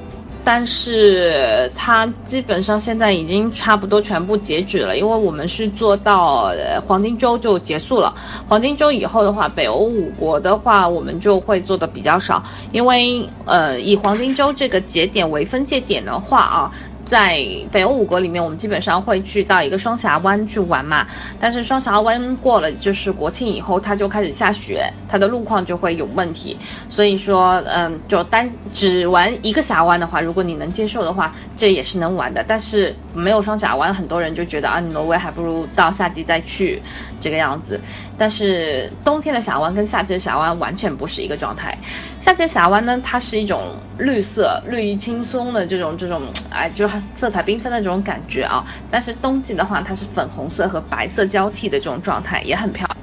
[0.44, 6.52] 但是它基本上现在已经差不多全部截止了，因为我们是做到
[6.86, 8.16] 黄金周就结束了。
[8.48, 16.72] 黄金周以后的话，北欧五国的话，我们就会做的比较少，因为呃，以黄金周这个节点为分界点的话啊。
[17.08, 17.42] 在
[17.72, 21.08] 北欧五国里面，我们基本上会去到一个双峡湾去玩嘛。
[21.40, 26.58] 但是双峡湾过了就是国庆以后，它就开始下雪，它的路况就会有问题。
[26.90, 32.44] 所以说，嗯，就单只玩一个峡湾的话，如果你能接受的话，这也是能玩的。
[32.46, 36.82] 但是没有双峡湾，很多人就觉得啊，挪威还不如到夏季再去
[37.22, 37.80] 这个样子。
[38.18, 41.78] 但是冬天的峡湾跟夏季的峡湾完全不是一个状态。
[42.20, 48.66] 夏季峡湾呢，它是一种绿色、绿意轻松的这种这种，哎，就色彩缤纷的这种感觉啊。
[48.90, 52.98] 但是冬季的话，它是粉红色和白色交替的这种状态，也很漂亮。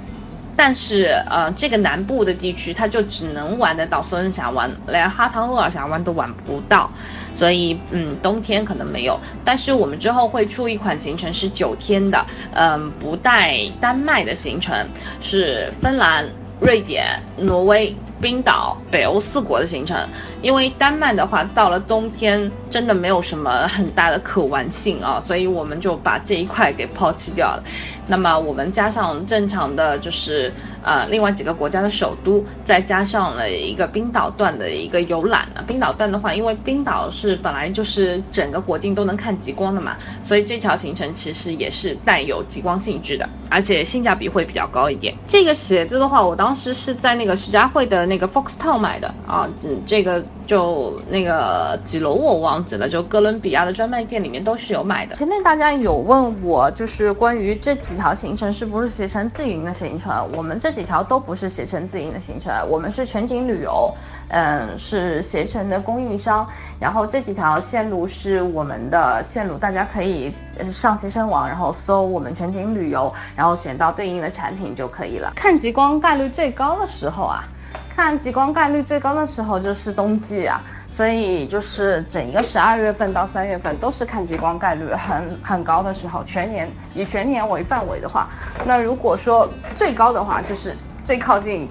[0.57, 6.89] 但是呃，这个南部的地区，它就只能玩得到索恩峡湾，连哈汤厄尔峡湾都玩不到。
[7.37, 9.19] 所以嗯，冬天可能没有。
[9.45, 14.87] 但是我们之后会出一款行程是九天的，嗯，不带丹麦的行程，
[15.21, 16.25] 是芬兰。
[16.61, 19.99] 瑞典、挪威、冰岛、北欧四国的行程，
[20.41, 27.63] 因为丹麦的话，到了冬天真的没有什么很大的可玩性啊，所以我们就把这一块给抛弃掉了。
[28.07, 30.53] 那么我们加上正常的就是
[30.83, 35.65] 呃另外几个国家的首都，再加上了一个冰岛段的一个游览啊。
[35.67, 45.15] 冰岛段的话，因为冰岛是本来就是整个国境都能看极光的嘛，所以这条行程其实也是带有极光性质的，而且性价比会比较高一点。
[45.27, 55.15] 这个鞋子的话，我当时是在那个徐家汇的那个 Fox Town 买的啊，嗯，这个就那个几楼我忘记了，就哥伦比亚的专卖店里面都是有买的。
[55.15, 57.95] 前面大家有问我，就是关于这几。
[57.95, 60.29] 条行程是不是携程自营的行程？
[60.37, 63.89] 我们这几条都不是携程自营的行程，我们是全景旅游，
[64.31, 66.45] 嗯，是携程的供应商。
[66.81, 70.35] 然后这几条线路是我们的线路，大家可以
[70.73, 75.33] 上携程网，然后搜我们全景旅游，然后选到对应的产品就可以了。
[75.37, 77.45] 看极光概率最高的时候啊。
[77.95, 86.25] 看极光概率最高的时候就是冬季啊，所以就是整一个十二月份到三月份都是看极光概率很很高的时候。
[86.25, 88.29] 全年以全年为范围的话，
[88.67, 91.69] 那如果说最高的话，就是最靠近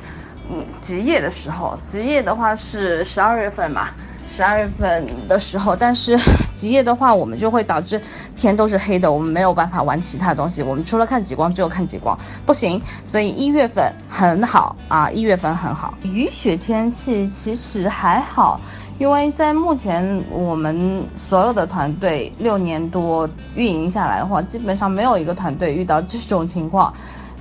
[0.50, 1.78] 嗯极夜的时候。
[1.88, 3.90] 极夜的话是十二月份嘛。
[4.36, 6.18] 十二月份的时候，但是
[6.56, 8.02] 极夜的话，我们就会导致
[8.36, 12.82] 天都是黑的，我们没有办法玩其他东西，我们除了看极光，只有看极光，不行。
[13.04, 15.94] 所以一月份很好啊，一月份很好。
[16.02, 18.60] 雨雪天气其实还好，
[18.98, 26.92] 因为在目前我们所有的团队六年多运营下来的话，基本上没有一个团队遇到这种情况。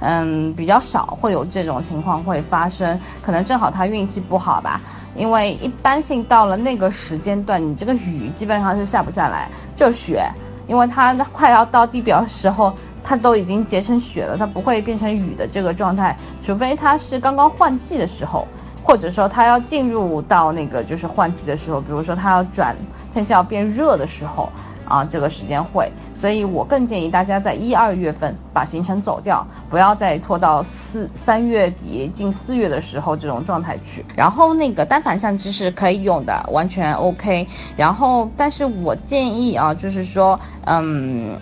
[0.02, 4.80] 嗯，比较少会有这种情况会发生，可能正好他运气不好吧。
[5.14, 10.28] 因为一般性到了那个时间段，你这个雨基本上是下不下来，就雪，
[10.66, 12.74] 因为它快要到地表的时候，
[13.04, 18.48] 它都已经结成雪了，它不会变成雨的这个状态，除非它是刚刚换季的时候，
[18.82, 22.74] 或者说它要进入到那个就是换季的时候，比如说它要转
[23.12, 24.48] 天气要变热的时候。
[24.92, 34.04] 啊，这个时间会，所以我更建议大家在一二月份把行程走掉，不要再拖到四三月底近四月的时候这种状态去。
[34.14, 37.48] 然后那个单反相机是可以用的，完全 OK。
[37.74, 41.40] 然后，但是我建议啊，就是说，嗯。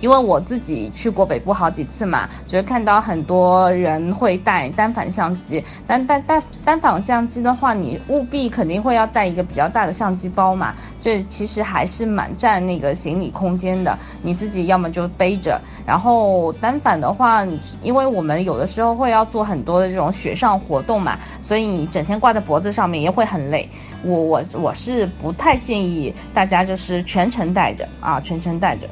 [0.00, 13.98] 因为我自己去过北部好几次嘛，就是看到很多人会带单反相机，单单单单反相机的话，你务必肯定会要带一个比较大的相机包嘛，这其实还是蛮占那个行李空间的。
[14.22, 17.46] 你自己要么就背着，然后单反的话，
[17.82, 23.68] 因为我们有的时候会要做很多的这种雪上活动嘛，所以你整天挂在脖子上面也会很累。
[24.04, 28.88] 我我我是不太建议大家就是全程带着啊，全程带着。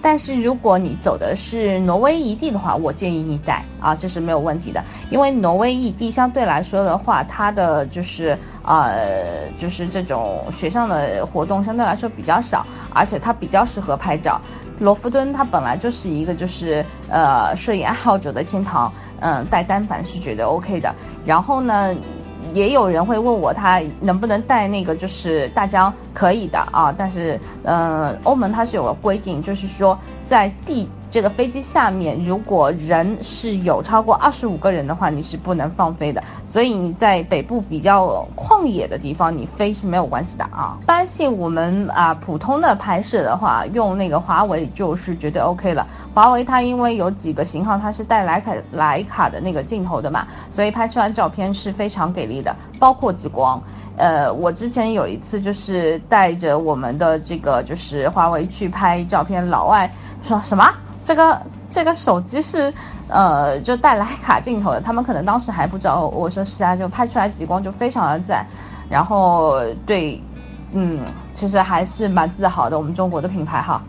[0.00, 4.82] 但是如果你走的是挪威异地的话，我建议你带啊，这是没有问题的。
[5.10, 14.40] 因为挪威异地相对来说的话，它的就是呃，就是这种雪上的活动相对来说比较少，而且它比较适合拍照。
[14.78, 20.94] 罗弗敦它本来就是一个就是呃摄影爱好者的天堂，嗯，带单反是绝对 OK 的。
[21.24, 21.94] 然后呢？
[22.54, 30.88] 也有人会问我，他能不能带那个，就是大疆可以的啊，但是，嗯，欧盟它是有个规定，就是说在地。
[31.10, 36.22] 这个飞机下面，如果人是有超过二十五个人的话，你是不能放飞的。
[36.44, 40.76] 所以你在北部比较旷野的地方，你飞是没有关系的啊。
[40.82, 45.86] 一般性我们啊普通的拍摄的话，用那个华为就是绝对 OK 了。
[46.12, 53.62] 华为它因为有几个型号它是带徕卡徕卡的那个镜头的嘛，所以拍出来照片是非常给力的，包括极光。
[53.96, 59.90] 呃，我之前有一次就是带着我们的这个就是华为去拍照片，老外
[60.22, 60.70] 说什么？
[61.08, 61.40] 这个
[61.70, 62.70] 这个手机是，
[63.08, 66.02] 呃，就带徕卡镜头的，他们可能当时还不知道。
[66.08, 68.44] 我说是啊，就拍出来极光就非常的赞。
[68.90, 70.22] 然后对，
[70.72, 71.02] 嗯，
[71.32, 73.82] 其实还是蛮自豪的，我们中国的品牌哈。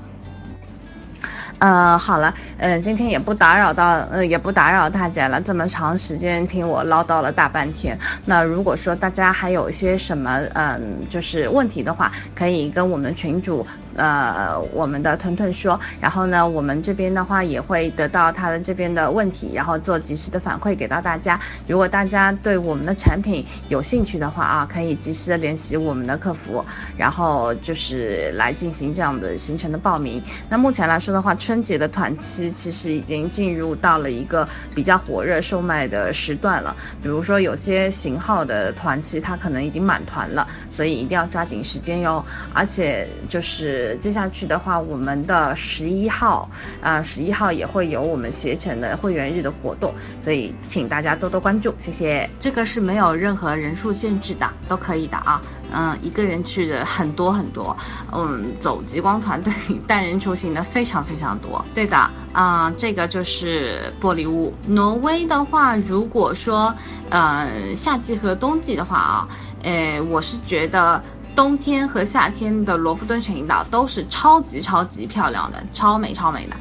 [1.60, 5.42] 呃，好了，嗯，今天也不打扰到，呃，也不打扰大家了。
[5.42, 15.78] 这么长时间听我唠叨了大半天，那如果说大家还有一些什么，嗯，就是问题的话，可以跟我们群主，呃，我们的屯屯说。
[16.00, 21.38] 然后呢，我们这边的话也会得到他的这边的问题，然后做及时的反馈给到大家。
[21.68, 26.64] 如果大家对我们的产品有兴趣的话啊，可以及时的联系我们的客服，
[26.96, 30.24] 然后就是来进行这样的行程的报名。
[30.48, 36.76] 那目前来说的话，春节的团期其实已经进入到了一个比较火热售卖的时段了。
[37.02, 42.24] 比如说有些型号的团期，它可能已经满团了，所以一定要抓紧时间哟。
[42.54, 46.48] 而且就是接下去的话，我们的十一号
[46.84, 49.92] 啊，十一号也会有我们携程的会员日的活动，
[50.22, 52.30] 所以请大家多多关注，谢谢。
[52.40, 55.42] 这个是没有任何人数限制的，都可以的啊。
[55.72, 57.76] 嗯，一个人去的很多很多，
[58.12, 59.52] 嗯，走极光团队
[59.88, 61.39] 单人出行的非常非常。
[61.40, 61.98] 多对的
[62.32, 64.54] 啊，这个就是玻璃屋。
[64.68, 66.74] 挪威的话，如果说
[67.10, 69.28] 嗯夏季和冬季的话啊，
[69.64, 71.02] 诶，我是觉得
[71.36, 76.56] 冬天和夏天的罗弗敦群岛都是超级超级漂亮的，超美超美的。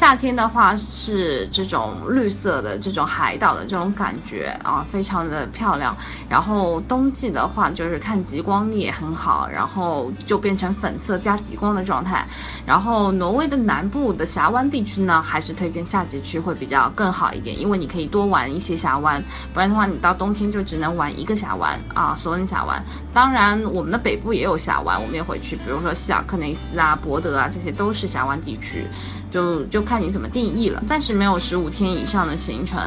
[0.00, 5.94] 夏天的话是这种绿色的这种海岛的这种感觉啊，非常的漂亮。
[6.26, 12.26] 然后冬季的话就是看极光也很好，然后就变成粉色加极光的状态。
[12.64, 19.22] 然后挪威的南部的峡湾地区呢，还是推荐夏季去会比较更好一点，因为你可以多玩一些峡湾。
[19.52, 22.82] 不然的话，你到冬天就只能玩一个峡湾啊，索恩峡湾。
[23.12, 28.86] 当然，我们的北部也有峡湾，我们也会去，比如说西尔克内斯啊、博德啊，这些都是峡湾地区，
[29.30, 29.84] 就就。
[29.90, 32.80] 看你怎么定义了，暂时没有十五天以上的行程，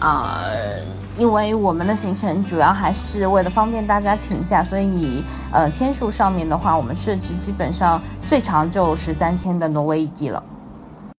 [0.00, 0.82] 呃，
[1.16, 10.42] 因为我们的行程主要还是为了方便大家请假，所以呃天数上面的话，我们设置基本上最长就十三天的挪威一地了。